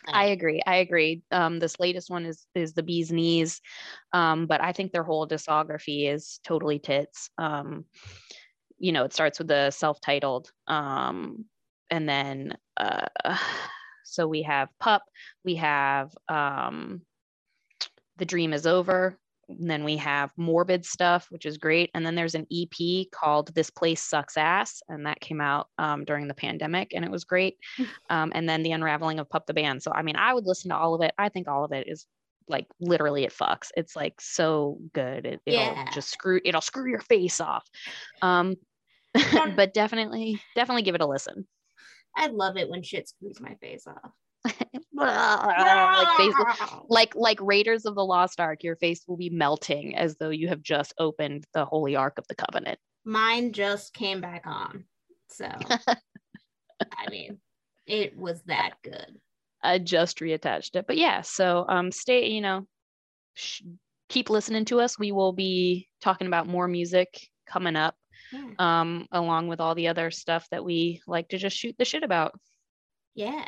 I 0.06 0.26
agree. 0.26 0.62
I 0.66 0.78
agree. 0.78 1.22
Um, 1.32 1.60
this 1.60 1.80
latest 1.80 2.10
one 2.10 2.26
is 2.26 2.46
is 2.56 2.74
the 2.74 2.84
bee's 2.84 3.12
knees, 3.12 3.62
um, 4.12 4.48
but 4.48 4.62
I 4.62 4.74
think 4.74 4.92
their 4.92 5.04
whole 5.04 5.28
discography 5.28 6.12
is 6.12 6.40
totally 6.44 6.80
tits. 6.80 7.30
Um, 7.38 7.86
you 8.78 8.92
know, 8.92 9.04
it 9.04 9.14
starts 9.14 9.40
with 9.40 9.48
the 9.48 9.72
self-titled. 9.72 10.52
Um, 10.68 11.46
and 11.90 12.08
then 12.08 12.58
uh, 12.78 13.08
so 14.04 14.28
we 14.28 14.44
have 14.44 14.70
Pup, 14.80 15.04
we 15.44 15.56
have 15.56 16.14
um, 16.30 17.02
The 18.18 18.26
Dream 18.26 18.54
is 18.54 18.68
Over, 18.68 19.18
and 19.50 19.70
then 19.70 19.84
we 19.84 19.98
have 19.98 20.32
morbid 20.38 20.86
stuff, 20.86 21.28
which 21.30 21.46
is 21.46 21.58
great. 21.58 21.92
And 21.94 22.06
then 22.06 22.16
there's 22.16 22.36
an 22.36 22.48
EP 22.52 23.08
called 23.12 23.54
This 23.54 23.70
Place 23.70 24.02
Sucks 24.02 24.38
Ass, 24.38 24.82
and 24.88 25.06
that 25.06 25.20
came 25.20 25.42
out 25.42 25.68
um, 25.78 26.06
during 26.06 26.28
the 26.28 26.34
pandemic, 26.34 26.94
and 26.94 27.04
it 27.04 27.12
was 27.12 27.24
great. 27.24 27.58
Um, 28.10 28.32
and 28.36 28.48
then 28.48 28.64
The 28.64 28.72
Unraveling 28.72 29.20
of 29.20 29.30
Pup 29.30 29.46
the 29.46 29.54
Band. 29.54 29.84
So, 29.84 29.92
I 29.94 30.02
mean, 30.02 30.16
I 30.16 30.34
would 30.34 30.46
listen 30.46 30.70
to 30.70 30.78
all 30.78 30.96
of 30.96 31.02
it. 31.02 31.14
I 31.18 31.30
think 31.30 31.48
all 31.48 31.66
of 31.66 31.72
it 31.72 31.88
is 31.88 32.06
like 32.48 32.68
literally 32.80 33.24
it 33.24 33.34
fucks. 33.34 33.70
It's 33.76 33.96
like 33.96 34.20
so 34.20 34.80
good. 34.94 35.26
It, 35.26 35.42
will 35.46 35.54
yeah. 35.54 35.90
just 35.94 36.10
screw, 36.10 36.40
it'll 36.44 36.62
screw 36.62 36.90
your 36.90 37.00
face 37.00 37.42
off. 37.42 37.66
Um, 38.22 38.56
but 39.56 39.74
definitely, 39.74 40.42
definitely 40.56 40.84
give 40.84 40.96
it 40.96 41.02
a 41.02 41.08
listen. 41.08 41.48
I 42.16 42.28
love 42.28 42.58
it 42.58 42.70
when 42.70 42.84
shit 42.84 43.08
screws 43.10 43.40
my 43.40 43.56
face 43.56 43.88
off. 43.88 44.12
like 44.94 46.18
face 46.18 46.34
like 46.90 47.16
like 47.16 47.40
Raiders 47.42 47.86
of 47.86 47.96
the 47.96 48.06
Lost 48.06 48.40
Ark, 48.40 48.64
your 48.64 48.76
face 48.76 49.04
will 49.08 49.18
be 49.18 49.30
melting 49.30 49.96
as 49.96 50.18
though 50.18 50.30
you 50.30 50.50
have 50.50 50.62
just 50.62 50.94
opened 50.98 51.46
the 51.54 51.66
Holy 51.66 51.96
Ark 51.96 52.16
of 52.18 52.28
the 52.28 52.36
Covenant. 52.36 52.78
Mine 53.06 53.54
just 53.54 53.94
came 53.94 54.22
back 54.22 54.44
on. 54.46 54.86
So 55.30 55.50
I 55.88 57.10
mean, 57.10 57.40
it 57.86 58.18
was 58.18 58.42
that 58.44 58.76
good. 58.84 59.20
I 59.64 59.80
just 59.80 60.20
reattached 60.20 60.76
it. 60.76 60.86
But 60.88 60.98
yeah, 60.98 61.22
so 61.22 61.66
um 61.68 61.92
stay, 61.92 62.30
you 62.30 62.42
know, 62.42 62.68
sh- 63.34 63.62
keep 64.10 64.30
listening 64.30 64.66
to 64.66 64.80
us. 64.80 65.00
We 65.00 65.12
will 65.12 65.34
be 65.34 65.88
talking 66.02 66.28
about 66.28 66.48
more 66.48 66.68
music 66.68 67.30
coming 67.48 67.76
up 67.76 67.96
yeah. 68.32 68.52
um, 68.60 69.08
along 69.12 69.48
with 69.48 69.60
all 69.60 69.76
the 69.76 69.88
other 69.88 70.12
stuff 70.12 70.48
that 70.52 70.64
we 70.64 71.02
like 71.08 71.30
to 71.30 71.38
just 71.38 71.58
shoot 71.58 71.76
the 71.78 71.86
shit 71.86 72.04
about. 72.04 72.34
Yeah. 73.16 73.46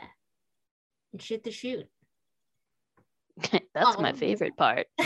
And 1.12 1.22
shit 1.22 1.44
the 1.44 1.52
shoot. 1.52 1.86
That's 3.52 3.96
oh. 3.98 4.02
my 4.02 4.14
favorite 4.14 4.56
part. 4.58 4.88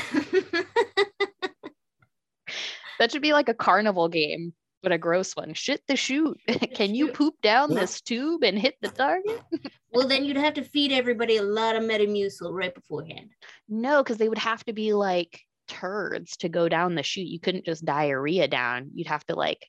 that 2.99 3.11
should 3.11 3.21
be 3.21 3.33
like 3.33 3.49
a 3.49 3.53
carnival 3.53 4.07
game, 4.07 4.53
but 4.81 4.91
a 4.91 4.97
gross 4.97 5.35
one. 5.35 5.53
Shit 5.53 5.81
the 5.87 5.95
shoot. 5.95 6.39
Can 6.73 6.95
you 6.95 7.09
poop 7.09 7.35
down 7.41 7.73
this 7.73 8.01
tube 8.01 8.43
and 8.43 8.57
hit 8.57 8.75
the 8.81 8.89
target? 8.89 9.41
well, 9.93 10.07
then 10.07 10.25
you'd 10.25 10.37
have 10.37 10.53
to 10.55 10.63
feed 10.63 10.91
everybody 10.91 11.37
a 11.37 11.43
lot 11.43 11.75
of 11.75 11.83
Metamucil 11.83 12.51
right 12.51 12.73
beforehand. 12.73 13.29
No, 13.67 14.03
because 14.03 14.17
they 14.17 14.29
would 14.29 14.37
have 14.37 14.63
to 14.65 14.73
be 14.73 14.93
like 14.93 15.39
turds 15.67 16.37
to 16.37 16.49
go 16.49 16.69
down 16.69 16.95
the 16.95 17.03
chute. 17.03 17.27
You 17.27 17.39
couldn't 17.39 17.65
just 17.65 17.85
diarrhea 17.85 18.47
down. 18.47 18.91
You'd 18.93 19.07
have 19.07 19.25
to 19.25 19.35
like. 19.35 19.65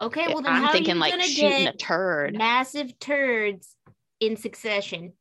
Okay, 0.00 0.26
well 0.28 0.42
then 0.42 0.52
I'm 0.52 0.72
thinking 0.72 0.98
like 0.98 1.18
shooting 1.22 1.68
a 1.68 1.72
turd. 1.72 2.36
Massive 2.36 2.98
turds 2.98 3.76
in 4.20 4.36
succession. 4.36 5.12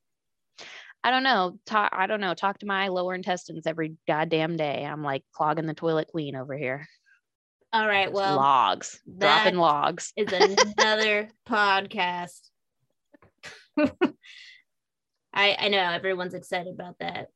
I 1.04 1.12
don't 1.12 1.24
know. 1.24 1.60
Talk, 1.66 1.92
I 1.94 2.08
don't 2.08 2.22
know. 2.22 2.34
Talk 2.34 2.60
to 2.60 2.66
my 2.66 2.88
lower 2.88 3.14
intestines 3.14 3.68
every 3.68 3.96
goddamn 4.08 4.56
day. 4.56 4.86
I'm 4.86 5.04
like 5.04 5.24
clogging 5.34 5.66
the 5.66 5.74
toilet 5.74 6.08
clean 6.12 6.36
over 6.36 6.58
here. 6.58 6.88
All 7.74 7.88
right. 7.88 8.14
Well, 8.14 8.36
logs, 8.36 9.02
dropping 9.18 9.56
logs. 9.56 10.14
is 10.16 10.32
another 10.78 11.30
podcast. 11.50 12.40
I 13.80 13.90
I 15.34 15.70
know 15.70 15.80
everyone's 15.80 16.36
excited 16.36 16.72
about 16.72 17.00
that. 17.00 17.30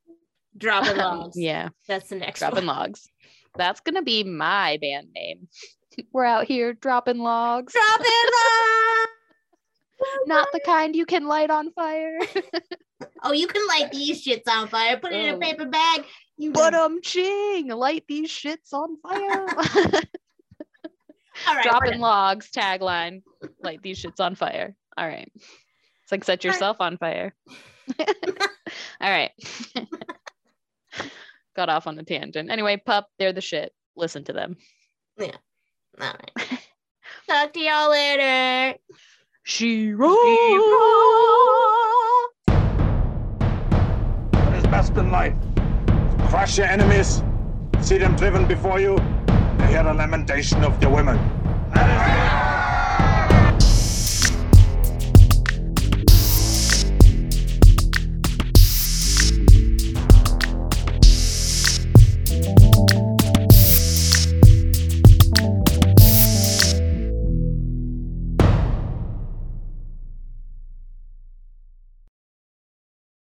Dropping 0.56 0.96
logs. 0.96 1.36
yeah. 1.36 1.70
That's 1.88 2.08
the 2.08 2.16
next 2.16 2.38
dropping 2.38 2.66
one. 2.66 2.76
logs. 2.76 3.08
That's 3.56 3.80
gonna 3.80 4.02
be 4.02 4.22
my 4.22 4.78
band 4.80 5.08
name. 5.12 5.48
We're 6.12 6.24
out 6.24 6.44
here 6.44 6.72
dropping 6.72 7.18
logs. 7.18 7.72
Dropping 7.72 8.04
logs. 8.06 9.08
Not 10.26 10.46
the 10.52 10.60
kind 10.60 10.94
you 10.94 11.04
can 11.04 11.26
light 11.26 11.50
on 11.50 11.72
fire. 11.72 12.20
oh, 13.24 13.32
you 13.32 13.48
can 13.48 13.66
light 13.66 13.90
these 13.90 14.24
shits 14.24 14.46
on 14.48 14.68
fire. 14.68 14.98
Put 14.98 15.12
it 15.12 15.20
in 15.20 15.34
a 15.34 15.36
oh. 15.36 15.40
paper 15.40 15.66
bag. 15.66 16.04
You 16.36 16.52
but 16.52 16.74
um 16.74 17.02
ching, 17.02 17.66
light 17.66 18.04
these 18.06 18.30
shits 18.30 18.72
on 18.72 18.98
fire. 19.00 20.04
All 21.46 21.54
right, 21.54 21.62
Dropping 21.62 22.00
logs 22.00 22.50
tagline. 22.50 23.22
Light 23.62 23.82
these 23.82 24.02
shits 24.02 24.20
on 24.20 24.34
fire. 24.34 24.74
All 24.96 25.06
right. 25.06 25.30
It's 25.34 26.12
like 26.12 26.24
set 26.24 26.42
yourself 26.44 26.80
on 26.80 26.96
fire. 26.96 27.34
All 27.98 29.10
right. 29.10 29.30
Got 31.56 31.68
off 31.68 31.86
on 31.86 31.98
a 31.98 32.02
tangent. 32.02 32.50
Anyway, 32.50 32.76
pup, 32.84 33.08
they're 33.18 33.32
the 33.32 33.40
shit. 33.40 33.72
Listen 33.96 34.24
to 34.24 34.32
them. 34.32 34.56
Yeah. 35.18 35.36
All 36.00 36.14
right. 36.14 36.60
Talk 37.28 37.52
to 37.52 37.60
y'all 37.60 37.90
later. 37.90 38.78
She 39.42 39.90
What 39.92 40.18
is 44.54 44.64
best 44.64 44.92
in 44.96 45.10
life? 45.10 45.34
Crush 46.28 46.58
your 46.58 46.66
enemies, 46.66 47.22
see 47.80 47.98
them 47.98 48.14
driven 48.16 48.46
before 48.46 48.80
you, 48.80 48.96
and 48.96 49.17
hear 49.68 49.82
the 49.84 49.94
lamentation 49.94 50.64
of 50.64 50.80
the 50.80 50.88
women. 50.88 52.17